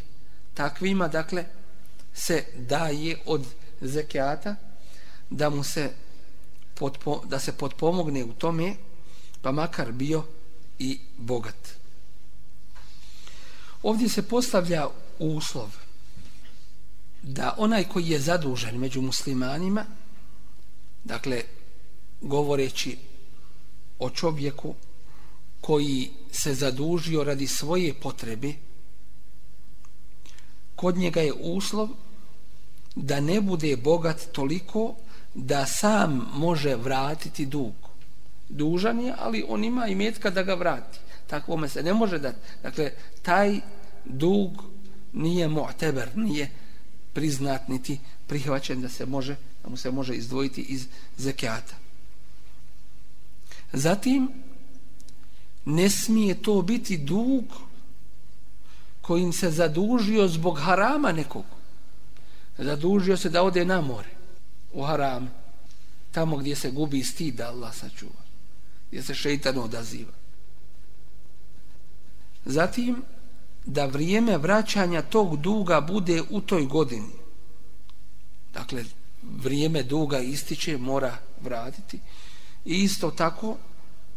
Takvima, 0.55 1.09
dakle, 1.09 1.45
se 2.14 2.45
daje 2.57 3.16
od 3.26 3.47
zekijata 3.80 4.57
da 5.30 5.51
mu 5.51 5.64
se 5.64 5.91
potpo, 6.74 7.22
da 7.26 7.39
se 7.39 7.53
potpomogne 7.53 8.24
u 8.24 8.32
tome 8.32 8.74
pa 9.43 9.53
makar 9.53 9.93
bio 9.93 10.24
i 10.78 10.99
bogat. 11.18 11.68
Ovdje 13.82 14.09
se 14.09 14.22
postavlja 14.22 14.89
uslov 15.18 15.76
da 17.22 17.55
onaj 17.59 17.85
koji 17.89 18.09
je 18.09 18.20
zadužen 18.20 18.78
među 18.78 19.03
muslimanima 19.03 19.85
dakle 21.05 21.43
govoreći 22.20 22.99
o 23.99 24.11
čovjeku 24.11 24.74
koji 25.61 26.11
se 26.32 26.55
zadužio 26.55 27.24
radi 27.24 27.47
svoje 27.47 27.95
potrebe 27.95 28.53
kod 30.76 30.97
njega 30.97 31.20
je 31.20 31.32
uslov 31.32 31.88
da 32.95 33.20
ne 33.20 33.40
bude 33.40 33.76
bogat 33.76 34.26
toliko 34.32 34.95
da 35.34 35.66
sam 35.66 36.28
može 36.34 36.76
vratiti 36.76 37.47
dug. 37.47 37.72
Dužan 38.49 39.01
je, 39.01 39.14
ali 39.18 39.45
on 39.49 39.64
ima 39.64 39.86
i 39.86 39.95
metka 39.95 40.30
da 40.30 40.42
ga 40.42 40.55
vrati. 40.55 40.99
Takvome 41.26 41.68
se 41.68 41.82
ne 41.82 41.95
može 41.95 42.18
dati. 42.18 42.38
Dakle, 42.62 42.90
taj 43.22 43.61
dug 44.05 44.64
nije 45.12 45.49
mu'teber, 45.49 46.16
nije 46.16 46.51
priznat 47.12 47.68
niti 47.68 47.99
prihvaćen 48.26 48.80
da 48.80 48.88
se 48.88 49.07
može 49.07 49.36
da 49.62 49.70
mu 49.70 49.76
se 49.76 49.90
može 49.90 50.14
izdvojiti 50.14 50.62
iz 50.62 50.86
zekijata. 51.16 51.84
Zatim, 53.75 54.29
ne 55.64 55.91
smije 55.91 56.43
to 56.43 56.62
biti 56.62 56.99
dug 56.99 57.45
kojim 59.01 59.33
se 59.33 59.51
zadužio 59.51 60.29
zbog 60.29 60.59
harama 60.59 61.12
nekog. 61.12 61.45
Zadužio 62.59 63.16
se 63.16 63.29
da 63.29 63.43
ode 63.43 63.64
na 63.64 63.81
more, 63.81 64.09
u 64.72 64.83
haram, 64.83 65.31
tamo 66.12 66.37
gdje 66.37 66.57
se 66.57 66.70
gubi 66.70 67.05
stid 67.05 67.35
da 67.35 67.49
Allah 67.49 67.75
sačuva, 67.75 68.22
gdje 68.89 69.03
se 69.03 69.14
šeitan 69.14 69.59
odaziva. 69.59 70.12
Zatim, 72.45 73.03
da 73.66 73.87
vrijeme 73.87 74.39
vraćanja 74.39 75.03
tog 75.03 75.37
duga 75.37 75.81
bude 75.81 76.22
u 76.31 76.41
toj 76.41 76.66
godini. 76.66 77.12
Dakle, 78.53 78.85
vrijeme 79.22 79.83
duga 79.83 80.18
ističe, 80.18 80.79
mora 80.79 81.16
vratiti. 81.41 82.01
I 82.64 82.74
isto 82.74 83.10
tako 83.10 83.56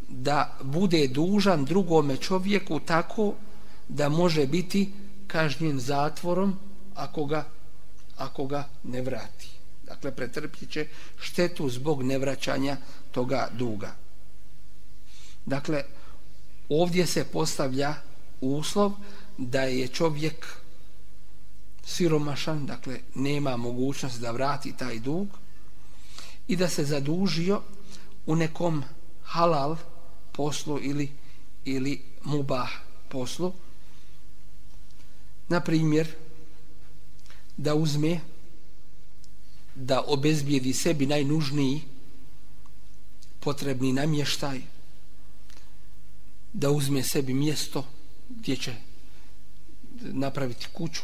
da 0.10 0.58
bude 0.64 1.08
dužan 1.08 1.66
drugome 1.66 2.18
čovjeku 2.18 2.80
tako 2.80 3.34
da 3.88 4.10
može 4.10 4.48
biti 4.48 4.92
kažnjen 5.28 5.80
zatvorom 5.80 6.60
ako 6.96 7.26
ga, 7.26 7.48
ako 8.18 8.46
ga 8.46 8.70
ne 8.84 9.02
vrati. 9.02 9.50
Dakle, 9.86 10.12
pretrpit 10.12 10.70
će 10.72 10.88
štetu 11.20 11.70
zbog 11.70 12.04
nevraćanja 12.04 12.78
toga 13.12 13.50
duga. 13.54 13.96
Dakle, 15.46 15.84
ovdje 16.70 17.06
se 17.06 17.24
postavlja 17.24 17.96
uslov 18.42 18.92
da 19.38 19.62
je 19.62 19.88
čovjek 19.88 20.48
siromašan, 21.86 22.66
dakle, 22.66 23.00
nema 23.16 23.58
mogućnost 23.58 24.22
da 24.22 24.32
vrati 24.32 24.74
taj 24.78 25.00
dug 25.00 25.28
i 26.48 26.56
da 26.56 26.70
se 26.70 26.86
zadužio 26.86 27.62
u 28.28 28.36
nekom 28.36 28.84
halal 29.24 29.78
poslu 30.32 30.80
ili 30.82 31.10
ili 31.66 32.02
mubah 32.24 32.70
poslu. 33.10 33.54
Na 35.50 35.60
primjer 35.62 36.08
da 37.58 37.76
uzme 37.76 38.20
da 39.76 40.04
obezbijedi 40.08 40.74
sebi 40.74 41.06
najnužniji 41.06 41.82
potrebni 43.40 43.94
namještaj 43.94 44.62
da 46.54 46.72
uzme 46.72 47.04
sebi 47.04 47.34
mjesto 47.34 47.86
gdje 48.30 48.56
će 48.56 48.76
napraviti 50.02 50.68
kuću 50.74 51.04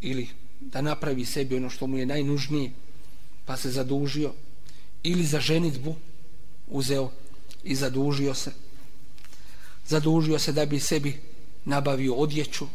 ili 0.00 0.28
da 0.60 0.80
napravi 0.80 1.24
sebi 1.24 1.56
ono 1.56 1.70
što 1.70 1.86
mu 1.86 1.98
je 1.98 2.06
najnužnije 2.06 2.72
pa 3.44 3.56
se 3.56 3.70
zadužio 3.70 4.32
ili 5.04 5.24
za 5.24 5.40
ženitbu 5.40 5.94
uzeo 6.68 7.10
i 7.64 7.74
zadužio 7.74 8.34
se. 8.34 8.52
Zadužio 9.86 10.38
se 10.38 10.52
da 10.52 10.66
bi 10.66 10.80
sebi 10.80 11.20
nabavio 11.64 12.14
odjeću 12.14 12.66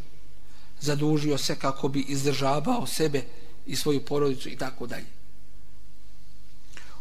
zadužio 0.79 1.37
se 1.37 1.55
kako 1.55 1.87
bi 1.87 1.99
izdržavao 2.07 2.87
sebe 2.87 3.23
i 3.65 3.75
svoju 3.75 4.05
porodicu 4.05 4.49
i 4.49 4.55
tako 4.55 4.87
dalje. 4.87 5.05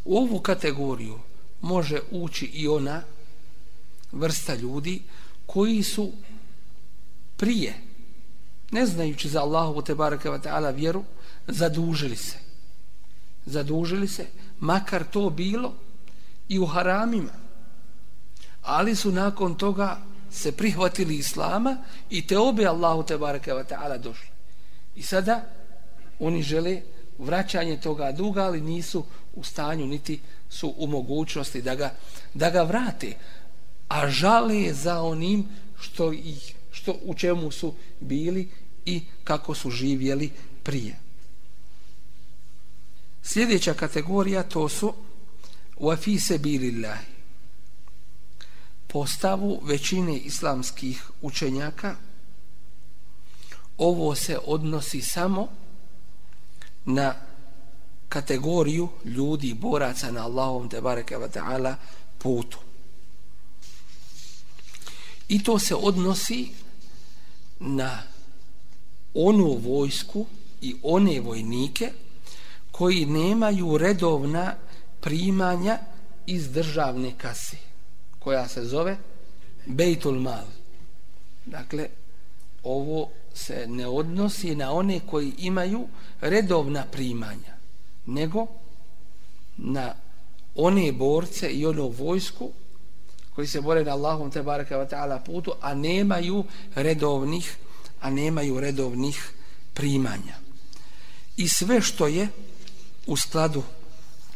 U 0.05 0.16
ovu 0.16 0.41
kategoriju 0.41 1.18
može 1.61 2.01
ući 2.11 2.47
i 2.47 2.68
ona 2.68 3.03
vrsta 4.12 4.55
ljudi 4.55 5.03
koji 5.47 5.83
su 5.83 6.12
prije 7.37 7.74
ne 8.70 8.87
znajući 8.87 9.29
za 9.29 9.41
Allahu 9.41 9.83
te 9.83 9.95
baraka 9.95 10.31
ta'ala 10.31 10.74
vjeru 10.74 11.05
zadužili 11.47 12.16
se 12.16 12.47
zadužili 13.49 14.09
se 14.09 14.26
makar 14.61 15.05
to 15.05 15.30
bilo 15.30 15.74
i 16.49 16.59
u 16.59 16.66
haramima. 16.66 17.32
Ali 18.62 18.94
su 18.94 19.12
nakon 19.12 19.55
toga 19.55 19.99
se 20.30 20.53
prihvatili 20.53 21.16
islama 21.16 21.76
i 22.11 22.26
te 22.26 22.38
obe 22.38 22.66
Allahu 22.66 23.03
te 23.03 23.18
bareke 23.18 23.55
ve 23.55 23.64
ta'ala 23.64 23.99
došli. 23.99 24.28
I 24.96 25.03
sada 25.03 25.44
oni 26.18 26.42
žele 26.42 26.82
vraćanje 27.18 27.80
toga 27.80 28.12
duga 28.12 28.44
ali 28.44 28.61
nisu 28.61 29.05
u 29.34 29.44
stanju 29.44 29.86
niti 29.86 30.20
su 30.49 30.74
u 30.76 30.86
mogućnosti 30.86 31.62
da 31.62 31.74
ga, 31.74 31.94
da 32.34 32.51
ga 32.51 32.62
vrate. 32.62 33.12
A 33.88 34.11
žale 34.11 34.72
za 34.72 35.03
onim 35.03 35.49
što 35.80 36.12
ih 36.12 36.55
što 36.70 36.94
u 37.03 37.14
čemu 37.14 37.51
su 37.51 37.74
bili 38.01 38.49
i 38.84 39.03
kako 39.24 39.55
su 39.55 39.70
živjeli 39.70 40.30
prije. 40.62 41.08
Sljedeća 43.33 43.74
kategorija 43.74 44.43
to 44.43 44.68
su 44.68 44.95
wafi 45.76 46.20
se 46.20 46.39
bilillahi. 46.39 47.07
Postavu 48.87 49.61
većine 49.64 50.16
islamskih 50.16 51.03
učenjaka 51.22 51.97
ovo 53.79 54.14
se 54.14 54.39
odnosi 54.45 55.03
samo 55.03 55.49
na 56.85 57.14
kategoriju 58.09 58.89
ljudi 59.05 59.55
boraca 59.55 60.11
na 60.11 60.24
Allahom 60.24 60.68
te 60.68 60.81
bareke 60.81 61.16
ve 61.16 61.31
taala 61.31 61.76
putu. 62.18 62.59
I 65.29 65.43
to 65.43 65.59
se 65.59 65.74
odnosi 65.74 66.49
na 67.61 68.03
onu 69.14 69.55
vojsku 69.55 70.26
i 70.61 70.76
one 70.83 71.20
vojnike 71.20 71.93
koji 72.79 73.07
nemaju 73.07 73.79
redovna 73.79 74.55
primanja 75.01 75.79
iz 76.26 76.53
državne 76.53 77.12
kase 77.18 77.57
koja 78.18 78.49
se 78.49 78.64
zove 78.64 78.97
Bejtul 79.66 80.20
Mal. 80.20 80.45
Dakle, 81.47 81.89
ovo 82.62 83.09
se 83.35 83.66
ne 83.68 83.87
odnosi 83.87 84.55
na 84.55 84.72
one 84.72 85.01
koji 85.01 85.33
imaju 85.39 85.89
redovna 86.20 86.85
primanja, 86.93 87.57
nego 88.07 88.47
na 89.57 89.95
one 90.55 90.93
borce 90.93 91.51
i 91.51 91.66
ono 91.66 91.89
vojsku 91.89 92.51
koji 93.35 93.47
se 93.47 93.61
bore 93.61 93.85
na 93.85 93.93
Allahom 93.93 94.31
te 94.31 94.43
baraka 94.43 94.79
wa 94.79 94.89
ta'ala 94.89 95.24
putu, 95.24 95.53
a 95.61 95.74
nemaju 95.74 96.45
redovnih 96.74 97.57
a 98.01 98.11
nemaju 98.11 98.61
redovnih 98.61 99.31
primanja. 99.74 100.35
I 101.37 101.49
sve 101.49 101.81
što 101.81 102.07
je 102.07 102.29
u 103.09 103.17
skladu 103.17 103.63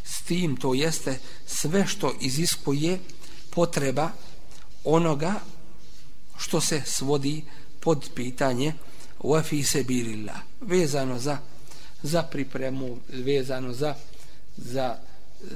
s 0.05 0.23
tim, 0.23 0.57
to 0.57 0.75
jeste 0.75 1.19
sve 1.47 1.87
što 1.87 2.15
iziskuje 2.21 2.99
potreba 3.51 4.11
onoga 4.85 5.35
što 6.39 6.61
se 6.61 6.83
svodi 6.87 7.45
pod 7.81 8.11
pitanje 8.15 8.75
wafi 9.21 9.65
se 9.65 9.85
birilla, 9.85 10.41
vezano 10.61 11.19
za 11.19 11.39
za 12.03 12.23
pripremu, 12.23 12.99
vezano 13.09 13.73
za 13.73 13.95
za 14.57 14.97
e, 14.97 15.47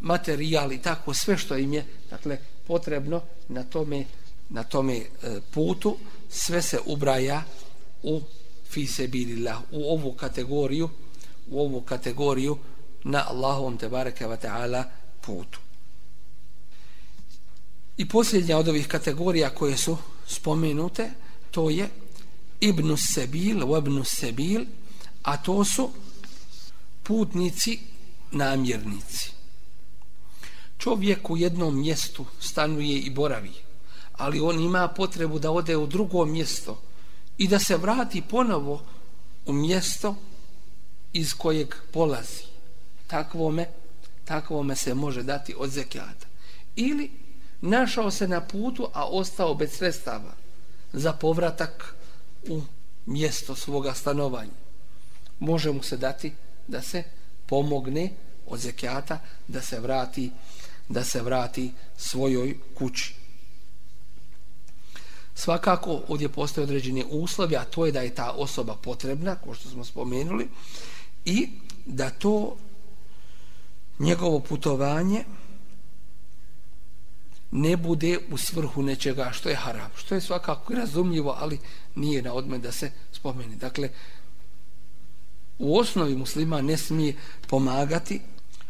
materijal 0.00 0.72
i 0.72 0.82
tako 0.82 1.14
sve 1.14 1.38
što 1.38 1.56
im 1.56 1.74
je 1.74 1.84
dakle 2.10 2.38
potrebno 2.66 3.22
na 3.48 3.64
tome 3.64 4.04
na 4.48 4.64
tome 4.64 4.96
e, 4.96 5.04
putu 5.50 5.96
sve 6.30 6.62
se 6.62 6.78
ubraja 6.86 7.42
u 8.02 8.20
fi 8.64 8.86
fisebilillah 8.86 9.58
u 9.70 9.92
ovu 9.92 10.12
kategoriju 10.12 10.88
u 11.50 11.60
ovu 11.60 11.80
kategoriju 11.80 12.58
na 13.04 13.24
Allahovom 13.28 13.76
te 13.76 13.88
bareke 13.88 14.26
ve 14.26 14.36
taala 14.36 14.84
putu. 15.20 15.58
I 17.96 18.08
posljednja 18.08 18.58
od 18.58 18.68
ovih 18.68 18.88
kategorija 18.88 19.50
koje 19.50 19.76
su 19.76 19.96
spomenute 20.26 21.10
to 21.50 21.70
je 21.70 21.88
Ibnu 22.60 22.96
sebil 22.96 23.58
wa 23.58 23.78
ibn 23.78 24.04
sebil 24.04 24.64
a 25.22 25.36
to 25.36 25.64
su 25.64 25.90
putnici 27.02 27.78
namjernici. 28.32 29.30
Čovjek 30.78 31.30
u 31.30 31.36
jednom 31.36 31.80
mjestu 31.80 32.26
stanuje 32.40 32.98
i 32.98 33.10
boravi 33.10 33.52
ali 34.20 34.40
on 34.40 34.60
ima 34.60 34.88
potrebu 34.88 35.38
da 35.38 35.50
ode 35.50 35.76
u 35.76 35.86
drugo 35.86 36.24
mjesto 36.24 36.80
i 37.38 37.48
da 37.48 37.58
se 37.58 37.76
vrati 37.76 38.22
ponovo 38.22 38.82
u 39.46 39.52
mjesto 39.52 40.16
iz 41.12 41.34
kojeg 41.34 41.74
polazi. 41.92 42.42
Takvome, 43.06 43.66
takvome 44.24 44.76
se 44.76 44.94
može 44.94 45.22
dati 45.22 45.54
od 45.58 45.70
zekijata. 45.70 46.26
Ili 46.76 47.10
našao 47.60 48.10
se 48.10 48.28
na 48.28 48.40
putu, 48.40 48.88
a 48.92 49.08
ostao 49.08 49.54
bez 49.54 49.72
sredstava 49.72 50.34
za 50.92 51.12
povratak 51.12 51.94
u 52.48 52.62
mjesto 53.06 53.54
svoga 53.54 53.94
stanovanja. 53.94 54.60
Može 55.38 55.72
mu 55.72 55.82
se 55.82 55.96
dati 55.96 56.32
da 56.68 56.82
se 56.82 57.02
pomogne 57.46 58.10
od 58.46 58.60
zekijata 58.60 59.18
da 59.48 59.62
se 59.62 59.80
vrati 59.80 60.30
da 60.90 61.04
se 61.04 61.22
vrati 61.22 61.72
svojoj 61.96 62.58
kući. 62.74 63.14
Svakako 65.34 66.02
ovdje 66.08 66.28
postoje 66.28 66.62
određene 66.62 67.04
uslovi, 67.10 67.56
a 67.56 67.64
to 67.64 67.86
je 67.86 67.92
da 67.92 68.00
je 68.00 68.14
ta 68.14 68.30
osoba 68.30 68.74
potrebna, 68.74 69.34
ko 69.34 69.54
što 69.54 69.68
smo 69.68 69.84
spomenuli, 69.84 70.48
i 71.24 71.48
da 71.86 72.10
to 72.10 72.56
njegovo 73.98 74.40
putovanje 74.40 75.24
ne 77.50 77.76
bude 77.76 78.18
u 78.30 78.38
svrhu 78.38 78.82
nečega 78.82 79.30
što 79.32 79.48
je 79.48 79.56
haram, 79.56 79.90
što 79.96 80.14
je 80.14 80.20
svakako 80.20 80.74
razumljivo, 80.74 81.36
ali 81.38 81.58
nije 81.94 82.22
na 82.22 82.32
odme 82.32 82.58
da 82.58 82.72
se 82.72 82.90
spomeni. 83.12 83.56
Dakle, 83.56 83.90
u 85.58 85.78
osnovi 85.78 86.16
muslima 86.16 86.60
ne 86.60 86.76
smije 86.76 87.14
pomagati 87.48 88.20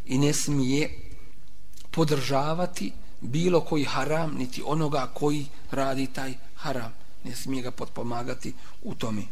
i 0.06 0.18
ne 0.18 0.32
smije 0.32 0.98
podržavati 1.90 2.92
bilo 3.20 3.60
koji 3.60 3.84
haram, 3.84 4.34
niti 4.34 4.62
onoga 4.66 5.10
koji 5.14 5.46
radi 5.70 6.06
taj 6.06 6.34
haram. 6.54 6.92
Ne 7.24 7.36
smije 7.36 7.62
ga 7.62 7.70
potpomagati 7.70 8.54
u 8.82 8.94
tome. 8.94 9.22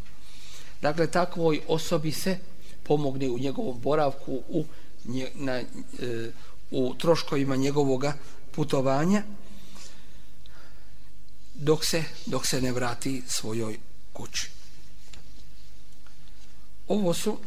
Dakle, 0.83 1.07
takvoj 1.07 1.61
osobi 1.69 2.13
se 2.13 2.39
pomogne 2.89 3.29
u 3.29 3.39
njegovom 3.39 3.81
boravku, 3.81 4.43
u, 4.49 4.65
nje, 5.05 5.31
na, 5.35 5.53
e, 5.53 5.65
u 6.71 6.95
troškovima 6.99 7.57
njegovog 7.57 8.05
putovanja, 8.51 9.23
dok 11.55 11.85
se, 11.85 12.05
dok 12.27 12.47
se 12.47 12.61
ne 12.63 12.73
vrati 12.73 13.23
svojoj 13.27 13.79
kući. 14.13 14.51
Ovo 16.89 17.15
su 17.15 17.39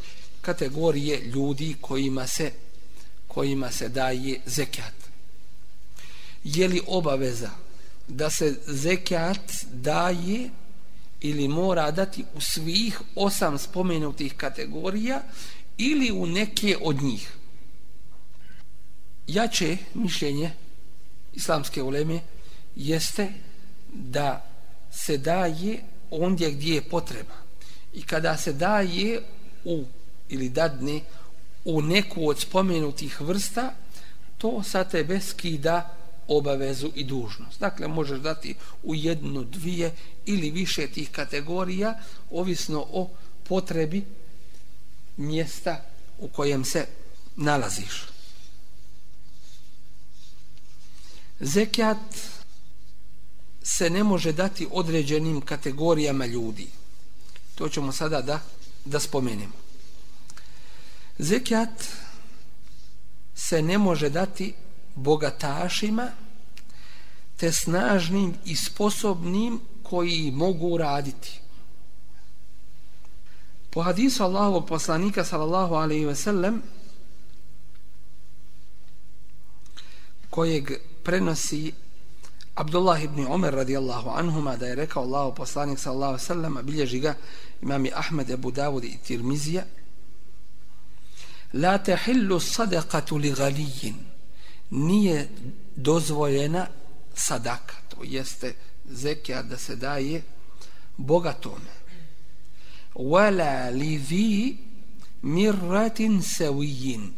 kategorije 0.42 1.22
ljudi 1.22 1.76
kojima 1.82 2.28
se 2.28 2.52
kojima 3.34 3.72
se 3.72 3.90
daje 3.90 4.42
zekat. 4.46 4.94
Je 6.44 6.68
li 6.68 6.82
obaveza 6.88 7.50
da 8.08 8.30
se 8.30 8.56
zekat 8.68 9.52
daje 9.72 10.50
ili 11.22 11.48
mora 11.48 11.92
dati 11.92 12.26
u 12.36 12.42
svih 12.42 13.02
osam 13.16 13.58
spomenutih 13.58 14.34
kategorija 14.38 15.22
ili 15.78 16.12
u 16.12 16.26
neke 16.26 16.78
od 16.82 17.02
njih. 17.02 17.32
Jače 19.28 19.78
mišljenje 19.94 20.52
islamske 21.34 21.84
uleme 21.84 22.20
jeste 22.76 23.28
da 23.94 24.46
se 24.92 25.18
daje 25.18 25.80
ondje 26.12 26.52
gdje 26.52 26.76
je 26.76 26.82
potreba. 26.82 27.36
I 27.94 28.04
kada 28.04 28.38
se 28.38 28.54
daje 28.54 29.22
u 29.66 29.84
ili 30.30 30.50
dadne 30.50 31.02
u 31.66 31.82
neku 31.82 32.30
od 32.30 32.40
spomenutih 32.40 33.22
vrsta, 33.22 33.74
to 34.38 34.64
sa 34.64 34.84
tebe 34.84 35.20
skida 35.20 35.98
obavezu 36.38 36.92
i 36.96 37.04
dužnost. 37.04 37.60
Dakle, 37.60 37.88
možeš 37.88 38.20
dati 38.20 38.56
u 38.84 38.96
jednu, 38.96 39.44
dvije 39.44 39.96
ili 40.26 40.52
više 40.52 40.88
tih 40.88 41.12
kategorija, 41.12 42.00
ovisno 42.32 42.86
o 42.92 43.10
potrebi 43.44 44.06
mjesta 45.18 45.82
u 46.20 46.28
kojem 46.28 46.66
se 46.66 46.88
nalaziš. 47.36 48.06
Zekijat 51.40 52.16
se 53.64 53.90
ne 53.90 54.04
može 54.04 54.32
dati 54.32 54.68
određenim 54.72 55.42
kategorijama 55.42 56.26
ljudi. 56.26 56.68
To 57.56 57.70
ćemo 57.70 57.92
sada 57.92 58.22
da, 58.22 58.40
da 58.86 59.00
spomenemo. 59.00 59.54
Zekijat 61.18 61.88
se 63.36 63.62
ne 63.62 63.78
može 63.78 64.10
dati 64.10 64.54
bogatašima 64.96 66.08
te 67.38 67.52
snažnim 67.52 68.34
i 68.46 68.56
sposobnim 68.56 69.60
koji 69.84 70.32
mogu 70.32 70.78
raditi. 70.78 71.42
Po 73.70 73.82
hadisu 73.82 74.24
Allahovog 74.24 74.68
poslanika 74.68 75.24
sallallahu 75.24 75.76
alaihi 75.76 76.06
ve 76.06 76.16
sellem 76.16 76.62
kojeg 80.30 80.72
prenosi 81.04 81.74
Abdullah 82.56 83.04
ibn 83.04 83.28
Umar 83.28 83.54
radijallahu 83.54 84.10
anhuma 84.10 84.58
da 84.58 84.66
je 84.66 84.76
rekao 84.76 85.04
Allahu 85.04 85.36
poslanik 85.36 85.80
sallallahu 85.80 86.10
alaihi 86.10 86.24
ve 86.24 86.28
sellem 86.28 86.58
bilježi 86.64 87.00
ga 87.00 87.16
imami 87.62 87.92
Ahmed 87.96 88.32
Abu 88.32 88.52
Dawud 88.52 88.84
i 88.84 88.98
Tirmizija 89.08 89.64
la 91.54 91.78
tahillu 91.78 92.40
sadaqatu 92.40 93.18
li 93.18 93.32
ghaliyin 93.32 94.11
nije 94.72 95.30
dozvoljena 95.76 96.68
sadaka 97.14 97.76
to 97.90 98.04
jeste 98.04 98.54
zekija 98.86 99.44
da 99.44 99.58
se 99.58 99.76
daje 99.76 100.22
bogatome. 100.98 101.72
Wala 102.96 103.70
li 103.70 104.00
zi 104.00 104.58
mirratin 105.22 106.22
sevijin, 106.22 107.14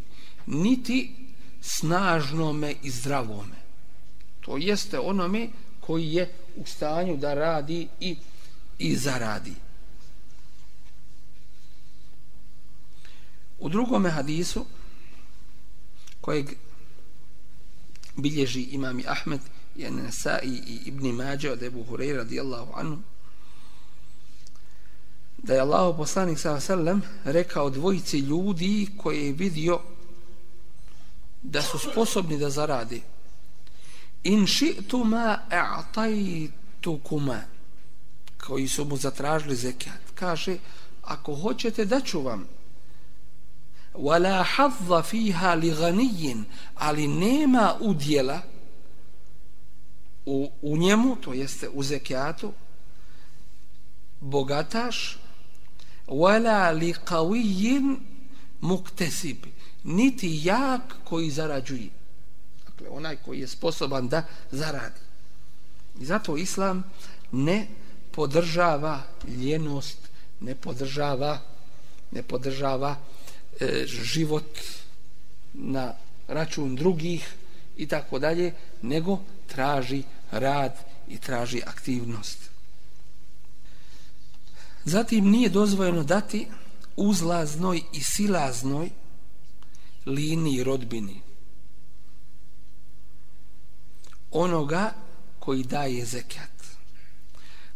niti 0.45 1.15
snažnome 1.61 2.75
i 2.83 2.89
zdravome. 2.89 3.55
To 4.41 4.57
jeste 4.57 4.99
onome 4.99 5.49
koji 5.79 6.13
je 6.13 6.33
u 6.55 6.65
stanju 6.65 7.17
da 7.17 7.33
radi 7.33 7.87
i 7.99 8.15
i 8.79 8.95
zaradi. 8.95 9.53
U 13.59 13.69
drugome 13.69 14.09
hadisu 14.09 14.65
kojeg 16.21 16.49
bilježi 18.15 18.61
imami 18.61 19.03
Ahmed 19.07 19.39
i 19.75 19.89
Nesai 19.91 20.47
i 20.47 20.79
Ibni 20.85 21.13
Mađe 21.13 21.51
od 21.51 21.63
Ebu 21.63 21.85
Hureyra 21.89 22.17
radijallahu 22.17 22.71
anhu 22.75 22.97
da 25.37 25.53
je 25.53 25.59
Allah 25.59 25.95
poslanik 25.97 26.39
sa 26.39 26.59
sallam 26.59 27.01
rekao 27.23 27.69
dvojici 27.69 28.19
ljudi 28.19 28.87
koje 28.97 29.25
je 29.25 29.33
vidio 29.33 29.79
da 31.41 31.61
su 31.61 31.77
sposobni 31.77 32.37
da 32.37 32.49
zaradi 32.49 33.01
in 34.23 34.45
ši'tuma 34.47 35.37
ma 37.19 37.41
koji 38.47 38.67
su 38.67 38.85
mu 38.85 38.97
zatražili 38.97 39.55
zekat. 39.55 40.01
Kaže 40.15 40.57
ako 41.01 41.35
hoćete 41.35 41.85
da 41.85 41.99
ću 41.99 42.21
vam 42.21 42.47
وَلَا 43.95 44.43
حَظَّ 44.43 45.01
فِيهَا 45.01 45.55
لِغَنِيٍ. 45.55 46.43
Ali 46.75 47.07
nema 47.07 47.75
udjela 47.79 48.41
u, 50.25 50.49
u 50.61 50.77
njemu 50.77 51.15
to 51.15 51.33
jeste 51.33 51.69
u 51.69 51.83
zekijatu 51.83 52.53
bogataš 54.19 55.17
wala 56.07 56.71
li 56.71 56.95
مُكْتَسِبٍ 58.61 59.35
niti 59.83 60.39
jak 60.43 60.81
koji 61.03 61.31
zarađuje. 61.31 61.89
Dakle 62.65 62.87
onaj 62.89 63.15
koji 63.15 63.39
je 63.39 63.47
sposoban 63.47 64.07
da 64.07 64.23
zaradi. 64.51 64.99
I 65.99 66.05
zato 66.05 66.37
islam 66.37 66.83
ne 67.31 67.67
podržava 68.11 69.01
ljenost 69.27 69.97
ne 70.39 70.55
podržava 70.55 71.39
ne 72.11 72.23
podržava 72.23 72.95
e, 73.59 73.85
život 73.87 74.59
na 75.53 75.93
račun 76.27 76.75
drugih 76.75 77.33
i 77.77 77.87
tako 77.87 78.19
dalje, 78.19 78.53
nego 78.81 79.19
traži 79.47 80.03
rad 80.31 80.77
i 81.07 81.17
traži 81.17 81.61
aktivnost. 81.65 82.37
Zatim 84.85 85.29
nije 85.29 85.49
dozvojeno 85.49 86.03
dati 86.03 86.47
uzlaznoj 86.95 87.81
i 87.93 88.01
silaznoj 88.03 88.89
liniji 90.05 90.63
rodbini 90.63 91.21
onoga 94.31 94.93
koji 95.39 95.63
daje 95.63 96.05
zekat. 96.05 96.49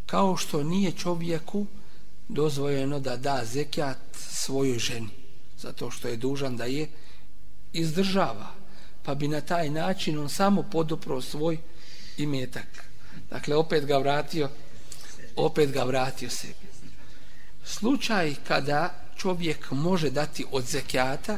Kao 0.05 0.37
što 0.37 0.63
nije 0.63 0.91
čovjeku 0.91 1.65
dozvojeno 2.27 2.99
da 2.99 3.17
da 3.17 3.41
zekat 3.45 3.97
svojoj 4.13 4.79
ženi 4.79 5.16
zato 5.57 5.91
što 5.91 6.07
je 6.07 6.17
dužan 6.17 6.57
da 6.57 6.65
je 6.65 6.87
izdržava 7.73 8.47
pa 9.03 9.15
bi 9.15 9.27
na 9.27 9.41
taj 9.41 9.69
način 9.69 10.19
on 10.19 10.29
samo 10.29 10.63
podupro 10.63 11.21
svoj 11.21 11.57
imetak. 12.17 12.83
Dakle 13.29 13.55
opet 13.55 13.85
ga 13.85 13.97
vratio 13.97 14.49
opet 15.35 15.71
ga 15.71 15.83
vratio 15.83 16.29
sebi. 16.29 16.67
Slučaj 17.63 18.35
kada 18.47 18.93
čovjek 19.17 19.71
može 19.71 20.09
dati 20.09 20.45
od 20.51 20.65
zekijata 20.65 21.37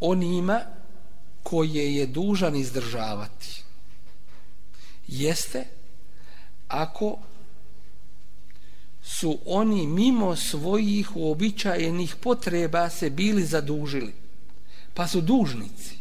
on 0.00 0.22
ima 0.22 0.60
koje 1.42 1.94
je 1.96 2.06
dužan 2.06 2.56
izdržavati. 2.56 3.62
Jeste 5.08 5.64
ako 6.68 7.18
su 9.08 9.38
oni 9.46 9.86
mimo 9.86 10.36
svojih 10.36 11.16
uobičajenih 11.16 12.16
potreba 12.16 12.90
se 12.90 13.10
bili 13.10 13.44
zadužili. 13.44 14.14
Pa 14.94 15.06
su 15.06 15.20
dužnici. 15.20 15.98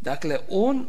Dakle, 0.00 0.38
on 0.50 0.86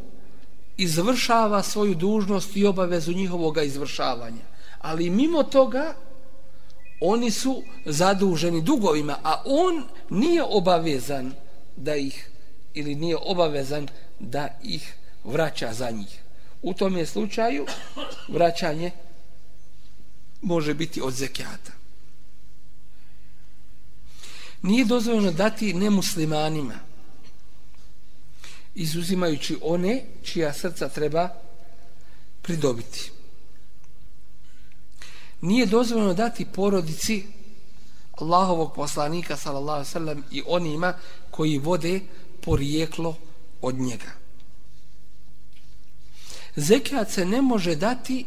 izvršava 0.78 1.64
svoju 1.64 1.96
dužnost 1.96 2.56
i 2.56 2.66
obavezu 2.66 3.12
njihovog 3.12 3.58
izvršavanja. 3.58 4.46
Ali 4.80 5.10
mimo 5.10 5.44
toga, 5.44 5.94
oni 7.02 7.32
su 7.32 7.64
zaduženi 7.86 8.62
dugovima, 8.62 9.18
a 9.24 9.42
on 9.46 9.84
nije 10.10 10.44
obavezan 10.44 11.34
da 11.76 11.96
ih, 11.96 12.30
ili 12.74 12.96
nije 12.96 13.18
obavezan 13.18 13.88
da 14.20 14.48
ih 14.64 14.96
vraća 15.24 15.74
za 15.74 15.92
njih. 15.92 16.24
U 16.62 16.74
tom 16.74 16.98
je 16.98 17.06
slučaju 17.06 17.66
vraćanje 18.28 18.92
može 20.44 20.74
biti 20.74 21.02
od 21.02 21.14
zekijata. 21.14 21.72
Nije 24.62 24.86
dozvoljeno 24.86 25.32
dati 25.32 25.74
nemuslimanima, 25.74 26.80
izuzimajući 28.76 29.58
one 29.62 30.06
čija 30.24 30.54
srca 30.54 30.90
treba 30.90 31.30
pridobiti. 32.42 33.12
Nije 35.42 35.66
dozvoljeno 35.66 36.14
dati 36.14 36.46
porodici 36.46 37.24
Allahovog 38.12 38.74
poslanika 38.76 39.38
sallallahu 39.38 39.86
sallam 39.86 40.24
i 40.32 40.44
onima 40.48 40.94
koji 41.32 41.58
vode 41.58 42.00
porijeklo 42.42 43.18
od 43.62 43.76
njega. 43.76 44.12
Zekijat 46.56 47.12
se 47.12 47.26
ne 47.26 47.42
može 47.42 47.76
dati 47.76 48.26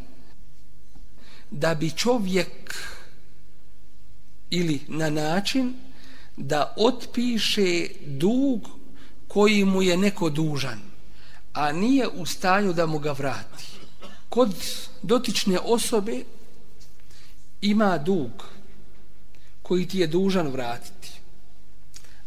da 1.51 1.75
bi 1.75 1.91
čovjek 1.91 2.75
ili 4.51 4.81
na 4.89 5.11
način 5.11 5.75
da 6.37 6.75
otpiše 6.77 7.89
dug 8.07 8.69
koji 9.29 9.65
mu 9.65 9.83
je 9.83 9.97
neko 9.97 10.31
dužan, 10.31 10.81
a 11.53 11.73
nije 11.73 12.09
u 12.09 12.27
stanju 12.27 12.73
da 12.73 12.87
mu 12.87 12.99
ga 12.99 13.13
vrati. 13.13 13.67
Kod 14.29 14.55
dotične 15.03 15.59
osobe 15.59 16.25
ima 17.61 17.99
dug 17.99 18.31
koji 19.63 19.89
ti 19.89 19.99
je 19.99 20.07
dužan 20.07 20.49
vratiti, 20.49 21.13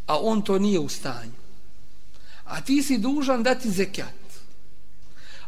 a 0.08 0.18
on 0.20 0.42
to 0.42 0.60
nije 0.60 0.80
u 0.80 0.90
stanju. 0.90 1.40
A 2.46 2.62
ti 2.62 2.84
si 2.84 2.98
dužan 2.98 3.44
dati 3.44 3.72
zekat. 3.72 4.20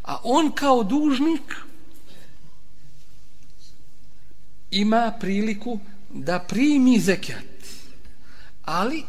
A 0.04 0.18
on 0.24 0.52
kao 0.52 0.84
dužnik 0.84 1.56
ima 4.72 5.14
priliku 5.20 5.80
da 6.10 6.40
primi 6.40 7.00
zekat. 7.00 7.44
Ali, 8.64 9.04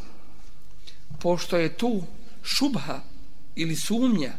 pošto 1.21 1.57
je 1.57 1.77
tu 1.77 2.03
šubha 2.43 3.01
ili 3.55 3.77
sumnja 3.77 4.33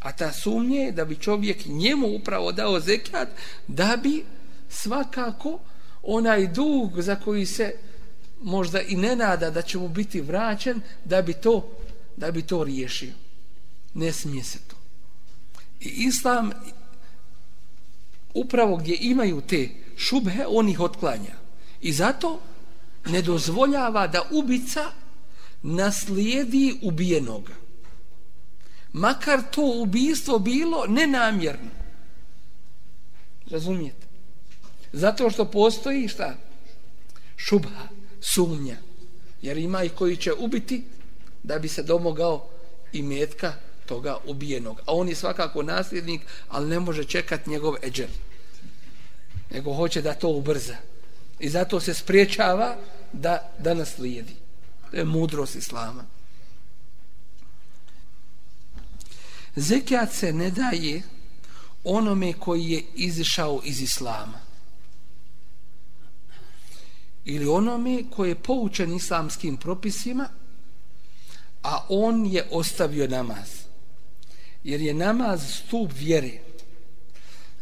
a 0.00 0.12
ta 0.12 0.32
sumnja 0.32 0.80
je 0.80 0.92
da 0.92 1.04
bi 1.04 1.16
čovjek 1.16 1.66
njemu 1.66 2.08
upravo 2.08 2.52
dao 2.52 2.80
zekat 2.80 3.28
da 3.68 3.98
bi 4.02 4.24
svakako 4.68 5.58
onaj 6.02 6.46
dug 6.46 7.02
za 7.02 7.16
koji 7.16 7.46
se 7.46 7.74
možda 8.42 8.80
i 8.80 8.96
ne 8.96 9.16
nada 9.16 9.50
da 9.50 9.62
će 9.62 9.78
mu 9.78 9.88
biti 9.88 10.20
vraćen 10.20 10.80
da 11.04 11.22
bi 11.22 11.32
to 11.32 11.68
da 12.16 12.30
bi 12.30 12.42
to 12.42 12.64
riješio 12.64 13.12
ne 13.94 14.12
smije 14.12 14.44
se 14.44 14.58
to 14.68 14.76
i 15.80 15.88
islam 15.88 16.50
upravo 18.34 18.76
gdje 18.76 18.96
imaju 19.00 19.40
te 19.40 19.68
šubhe 20.00 20.46
on 20.48 20.68
ih 20.68 20.80
otklanja. 20.80 21.34
I 21.80 21.92
zato 21.92 22.40
ne 23.06 23.22
dozvoljava 23.22 24.06
da 24.06 24.22
ubica 24.30 24.90
naslijedi 25.62 26.78
ubijenoga. 26.82 27.52
Makar 28.92 29.42
to 29.50 29.62
ubijstvo 29.82 30.38
bilo 30.38 30.86
nenamjerno. 30.86 31.70
Razumijete? 33.50 34.06
Zato 34.92 35.30
što 35.30 35.44
postoji 35.44 36.08
šta? 36.08 36.34
Šubha 37.36 37.88
sumnja. 38.20 38.76
Jer 39.42 39.58
ima 39.58 39.84
i 39.84 39.88
koji 39.88 40.16
će 40.16 40.32
ubiti 40.32 40.84
da 41.42 41.58
bi 41.58 41.68
se 41.68 41.82
domogao 41.82 42.48
i 42.92 43.02
metka 43.02 43.52
toga 43.86 44.16
ubijenog. 44.26 44.80
A 44.86 44.94
on 44.94 45.08
je 45.08 45.14
svakako 45.14 45.62
nasljednik 45.62 46.20
ali 46.48 46.68
ne 46.68 46.80
može 46.80 47.04
čekati 47.04 47.50
njegov 47.50 47.74
eđer 47.82 48.08
nego 49.50 49.74
hoće 49.74 50.02
da 50.02 50.14
to 50.14 50.28
ubrza. 50.28 50.76
I 51.38 51.48
zato 51.48 51.80
se 51.80 51.94
spriječava 51.94 52.76
da, 53.12 53.52
da 53.58 53.74
naslijedi 53.74 54.34
to 54.90 54.96
je 54.96 55.04
mudrost 55.04 55.54
islama. 55.54 56.04
Zekijat 59.56 60.12
se 60.12 60.32
ne 60.32 60.50
daje 60.50 61.02
onome 61.84 62.32
koji 62.32 62.64
je 62.64 62.84
izišao 62.94 63.60
iz 63.64 63.80
islama. 63.80 64.40
Ili 67.24 67.48
onome 67.48 68.04
koji 68.10 68.28
je 68.28 68.42
poučen 68.42 68.96
islamskim 68.96 69.56
propisima 69.56 70.28
a 71.62 71.84
on 71.88 72.26
je 72.26 72.48
ostavio 72.50 73.06
namaz. 73.06 73.48
Jer 74.64 74.80
je 74.80 74.94
namaz 74.94 75.40
stup 75.54 75.92
vjere 75.98 76.38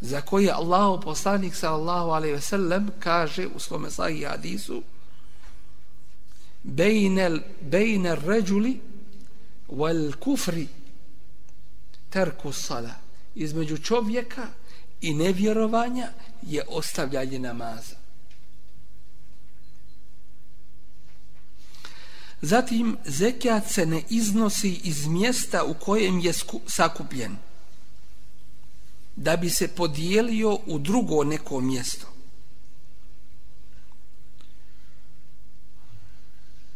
za 0.01 0.21
koji 0.21 0.45
je 0.45 0.53
Allah 0.53 1.01
poslanik 1.05 1.55
sallallahu 1.55 2.11
alaihi 2.11 2.35
ve 2.35 2.41
sellem 2.41 2.91
kaže 2.99 3.47
u 3.47 3.59
svome 3.59 3.91
sahih 3.91 4.29
hadisu 4.29 4.83
bejnel 6.63 7.41
bejnel 7.61 8.17
ređuli 8.27 8.81
wal 9.69 10.13
kufri 10.17 10.69
terku 12.11 12.53
sala. 12.53 12.95
Između 13.35 13.79
čovjeka 13.79 14.47
i 15.01 15.15
nevjerovanja 15.15 16.09
je 16.43 16.63
ostavljanje 16.69 17.39
namaza. 17.39 17.97
Zatim, 22.43 22.97
zekijat 23.05 23.71
se 23.71 23.87
ne 23.87 24.03
iznosi 24.11 24.81
iz 24.85 25.07
mjesta 25.07 25.65
u 25.65 25.75
kojem 25.75 26.19
je 26.19 26.33
sakupljen, 26.67 27.37
da 29.21 29.37
bi 29.37 29.51
se 29.51 29.69
podijelio 29.69 30.59
u 30.67 30.79
drugo 30.79 31.25
neko 31.25 31.61
mjesto. 31.61 32.07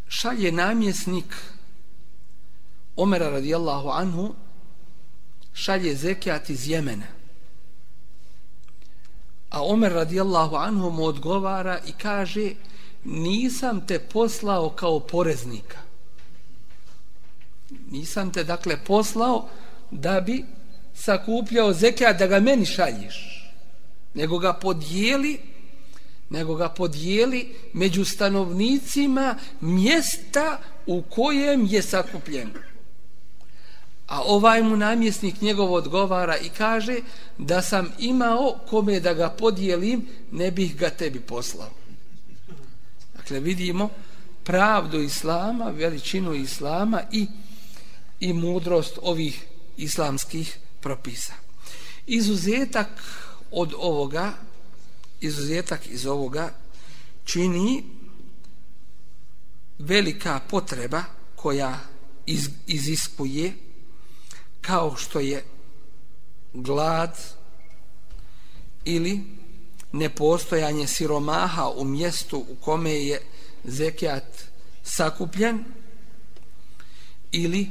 Šalje 0.09 0.53
namjesnik 0.53 1.34
Omera 2.97 3.30
radijallahu 3.30 3.88
anhu 3.88 4.34
šalje 5.53 5.97
zekijat 5.97 6.51
iz 6.51 6.68
Jemena. 6.68 7.07
A 9.51 9.62
Omer 9.64 9.93
radijallahu 9.93 10.57
anhu 10.57 10.90
mu 10.90 11.05
odgovara 11.05 11.78
i 11.86 11.93
kaže 11.93 12.55
nisam 13.05 13.86
te 13.86 13.99
poslao 13.99 14.70
kao 14.70 15.01
poreznika. 15.01 15.78
Nisam 17.90 18.32
te 18.32 18.45
dakle 18.45 18.84
poslao 18.84 19.49
da 19.90 20.20
bi 20.20 20.45
sakupljao 20.95 21.72
zekijat 21.72 22.18
da 22.18 22.26
ga 22.26 22.40
meni 22.40 22.66
šalješ. 22.66 23.28
Nego 24.14 24.38
ga 24.38 24.53
podijeli 24.53 25.38
nego 26.32 26.55
ga 26.55 26.68
podijeli 26.68 27.55
među 27.72 28.05
stanovnicima 28.05 29.36
mjesta 29.61 30.59
u 30.86 31.03
kojem 31.03 31.66
je 31.66 31.82
sakupljen. 31.82 32.51
A 34.07 34.22
ovaj 34.22 34.62
mu 34.62 34.76
namjesnik 34.76 35.40
njegov 35.40 35.72
odgovara 35.72 36.36
i 36.36 36.49
kaže 36.49 36.97
da 37.38 37.62
sam 37.62 37.93
imao 37.99 38.59
kome 38.68 39.01
da 39.01 39.14
ga 39.14 39.28
podijelim, 39.28 40.07
ne 40.30 40.51
bih 40.51 40.76
ga 40.76 40.90
tebi 40.90 41.20
poslao. 41.20 41.70
Dakle, 43.16 43.40
vidimo 43.40 43.90
pravdu 44.45 45.01
Islama, 45.01 45.70
veličinu 45.70 46.34
Islama 46.34 47.03
i, 47.12 47.26
i 48.20 48.32
mudrost 48.32 48.99
ovih 49.03 49.45
islamskih 49.76 50.59
propisa. 50.83 51.33
Izuzetak 52.07 52.89
od 53.51 53.74
ovoga, 53.76 54.33
izuzetak 55.20 55.87
iz 55.87 56.07
ovoga 56.07 56.53
čini 57.24 57.85
velika 59.78 60.41
potreba 60.51 61.03
koja 61.37 61.80
iz, 62.26 62.49
iziskuje 62.66 63.53
kao 64.61 64.97
što 64.97 65.20
je 65.20 65.45
glad 66.53 67.18
ili 68.85 69.20
nepostojanje 69.93 70.87
siromaha 70.87 71.68
u 71.68 71.85
mjestu 71.85 72.45
u 72.49 72.55
kome 72.55 72.91
je 72.91 73.22
zekijat 73.64 74.45
sakupljen 74.83 75.64
ili 77.33 77.70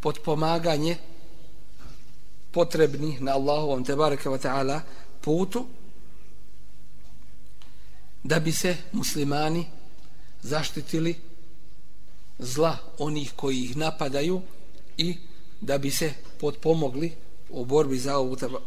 podpomaganje 0.00 0.96
potrebni 2.52 3.16
na 3.20 3.32
Allahovom 3.32 3.84
tebareke 3.84 4.28
wa 4.28 4.38
ta'ala 4.38 4.82
putu 5.20 5.66
da 8.24 8.40
bi 8.40 8.52
se 8.52 8.76
muslimani 8.92 9.66
zaštitili 10.42 11.14
zla 12.38 12.76
onih 12.98 13.32
koji 13.36 13.60
ih 13.64 13.76
napadaju 13.76 14.42
i 14.96 15.16
da 15.60 15.78
bi 15.78 15.90
se 15.90 16.12
podpomogli 16.40 17.12
u 17.50 17.64
borbi 17.64 17.98
za 17.98 18.14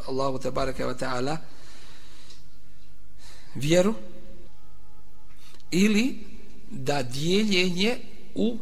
Allahu 0.08 0.40
tebareke 0.40 0.84
wa 0.86 0.98
ta'ala 0.98 1.38
vjeru 3.56 3.94
ili 5.72 6.20
da 6.70 7.04
dijeljenje 7.04 7.98
u 8.36 8.58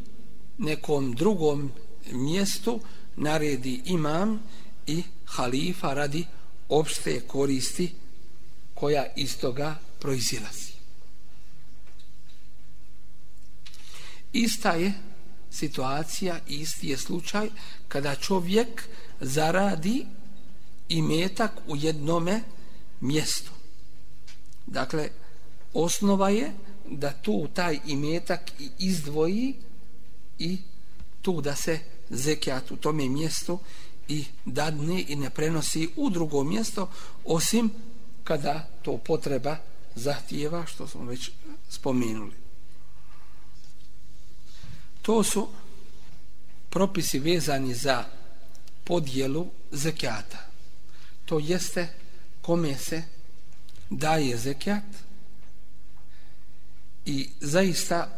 nekom 0.58 1.16
drugom 1.16 1.72
mjestu 2.12 2.80
naredi 3.16 3.82
imam 3.86 4.44
i 4.88 5.04
halifa 5.26 5.94
radi 5.94 6.26
opšte 6.70 7.20
koristi 7.28 7.92
koja 8.74 9.06
iz 9.16 9.38
toga 9.38 9.76
proizilazi. 10.00 10.72
Ista 14.34 14.72
je 14.72 14.94
situacija, 15.52 16.40
isti 16.48 16.88
je 16.88 16.98
slučaj 16.98 17.50
kada 17.88 18.16
čovjek 18.16 18.84
zaradi 19.20 20.06
imetak 20.90 21.52
u 21.68 21.76
jednome 21.76 22.42
mjestu. 23.02 23.52
Dakle, 24.68 25.10
osnova 25.74 26.30
je 26.30 26.52
da 26.90 27.12
tu 27.12 27.48
taj 27.54 27.80
imetak 27.88 28.52
i 28.60 28.70
izdvoji 28.80 29.56
i 30.40 30.58
tu 31.22 31.42
da 31.42 31.56
se 31.56 31.80
zekijat 32.10 32.72
u 32.72 32.76
tome 32.76 33.10
mjestu 33.10 33.60
i 34.12 34.26
dadne 34.46 35.06
i 35.08 35.16
ne 35.16 35.30
prenosi 35.30 35.90
u 35.96 36.10
drugo 36.10 36.44
mjesto 36.44 36.90
osim 37.26 37.72
kada 38.24 38.68
to 38.82 38.98
potreba 38.98 39.58
zahtijeva 39.96 40.66
što 40.66 40.88
smo 40.88 41.06
već 41.06 41.32
spomenuli. 41.70 42.36
To 45.02 45.24
su 45.24 45.48
propisi 46.70 47.20
vezani 47.20 47.74
za 47.74 48.04
podjelu 48.84 49.48
zekijata. 49.72 50.38
To 51.26 51.40
jeste 51.40 51.88
kome 52.42 52.78
se 52.78 53.04
daje 53.90 54.38
zekijat 54.38 54.84
i 57.06 57.30
zaista 57.40 58.18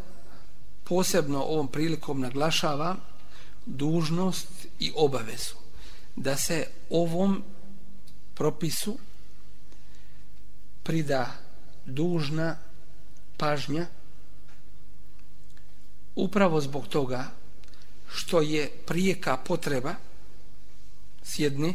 posebno 0.84 1.44
ovom 1.44 1.68
prilikom 1.68 2.22
naglašava 2.22 2.96
dužnost 3.66 4.48
i 4.80 4.92
obavezu 4.96 5.63
da 6.16 6.38
se 6.38 6.68
ovom 6.90 7.44
propisu 8.34 8.98
prida 10.84 11.32
dužna 11.86 12.58
pažnja 13.38 13.86
upravo 16.16 16.62
zbog 16.62 16.88
toga 16.88 17.26
što 18.08 18.42
je 18.42 18.72
prijeka 18.86 19.38
potreba 19.38 19.96
s 21.24 21.40
jedne 21.40 21.74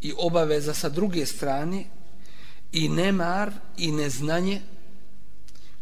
i 0.00 0.12
obaveza 0.18 0.74
sa 0.74 0.88
druge 0.88 1.26
strane 1.26 1.84
i 2.72 2.88
nemar 2.88 3.52
i 3.76 3.92
neznanje 3.92 4.60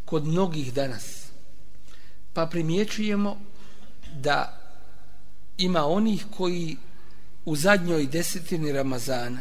kod 0.05 0.27
mnogih 0.27 0.75
danas. 0.75 1.27
Pa 2.33 2.47
primjećujemo 2.47 3.39
da 4.15 4.61
ima 5.59 5.87
onih 5.87 6.25
koji 6.37 6.77
u 7.47 7.57
zadnjoj 7.57 8.07
desetini 8.07 8.73
Ramazana. 8.73 9.41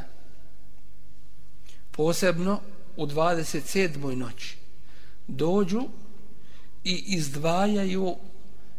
Posebno 1.92 2.62
u 2.96 3.08
27. 3.08 4.16
noći. 4.16 4.58
Dođu 5.28 5.82
i 6.84 7.04
izdvajaju 7.08 8.16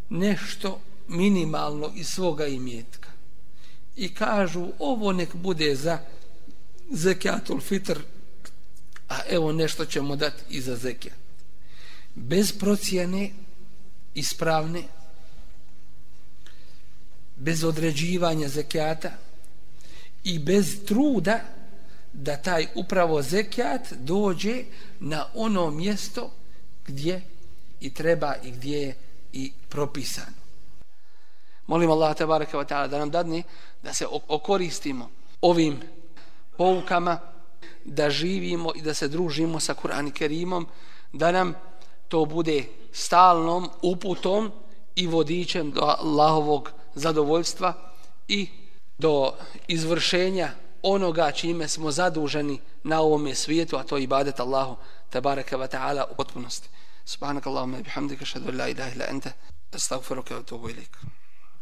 nešto 0.09 0.81
minimalno 1.09 1.93
iz 1.95 2.09
svoga 2.09 2.47
imetka. 2.47 3.11
I 3.97 4.15
kažu 4.15 4.69
ovo 4.79 5.13
nek 5.13 5.35
bude 5.35 5.75
za 5.75 5.99
zekatul 6.91 7.61
fitr 7.61 7.99
a 9.09 9.19
evo 9.31 9.53
nešto 9.53 9.85
ćemo 9.85 10.17
dati 10.17 10.43
i 10.51 10.61
za 10.61 10.77
zekat 10.77 11.13
bez 12.15 12.53
procjene 12.53 13.31
ispravne 14.15 14.83
bez 17.37 17.65
određivanja 17.65 18.49
zekijata 18.49 19.11
i 20.25 20.39
bez 20.39 20.85
truda 20.87 21.41
da 22.13 22.37
taj 22.37 22.67
upravo 22.75 23.23
zekijat 23.23 23.93
dođe 23.93 24.65
na 25.01 25.27
ono 25.35 25.71
mjesto 25.71 26.31
gdje 26.87 27.23
i 27.81 27.95
treba 27.95 28.35
i 28.43 28.51
gdje 28.51 28.79
je 28.79 28.97
i 29.33 29.53
propisano. 29.69 30.37
Molim 31.67 31.91
Allah 31.91 32.17
te 32.17 32.27
baraka 32.27 32.59
wa 32.59 32.65
ta'ala 32.65 32.89
da 32.89 32.99
nam 32.99 33.11
dadne 33.11 33.43
da 33.83 33.93
se 33.93 34.07
okoristimo 34.29 35.11
ovim 35.41 35.81
poukama, 36.57 37.19
da 37.85 38.11
živimo 38.11 38.73
i 38.75 38.83
da 38.83 38.95
se 38.95 39.09
družimo 39.09 39.61
sa 39.61 39.75
Kur'an 39.75 40.09
i 40.09 40.13
Kerimom, 40.13 40.67
da 41.13 41.33
nam 41.33 41.55
to 42.09 42.25
bude 42.25 42.65
stalnom 42.93 43.71
uputom 43.83 44.51
i 44.95 45.07
vodičem 45.07 45.71
do 45.71 45.81
Allahovog 45.81 46.71
zadovoljstva 46.97 47.73
i 48.29 48.49
do 48.99 49.33
izvršenja 49.69 50.51
onoga 50.83 51.33
čime 51.33 51.69
smo 51.69 51.91
zaduženi 51.91 52.61
na 52.83 53.01
ovome 53.01 53.35
svijetu, 53.35 53.77
a 53.77 53.83
to 53.83 53.97
je 53.97 54.03
ibadet 54.03 54.41
Allahu 54.41 54.77
tabaraka 55.11 55.57
wa 55.57 55.69
ta'ala 55.69 56.05
u 56.11 56.15
potpunosti. 56.15 56.69
Subhanak 57.05 57.47
Allahumma 57.47 57.79
bihamdika, 57.83 58.25
šadu 58.25 58.53
la 58.53 58.69
ilaha 58.69 58.91
ila 58.95 59.05
ente, 59.11 59.33
astaghfiruka 59.73 60.35
wa 60.35 60.43
tubu 60.43 60.69
ilaikum. 60.71 61.16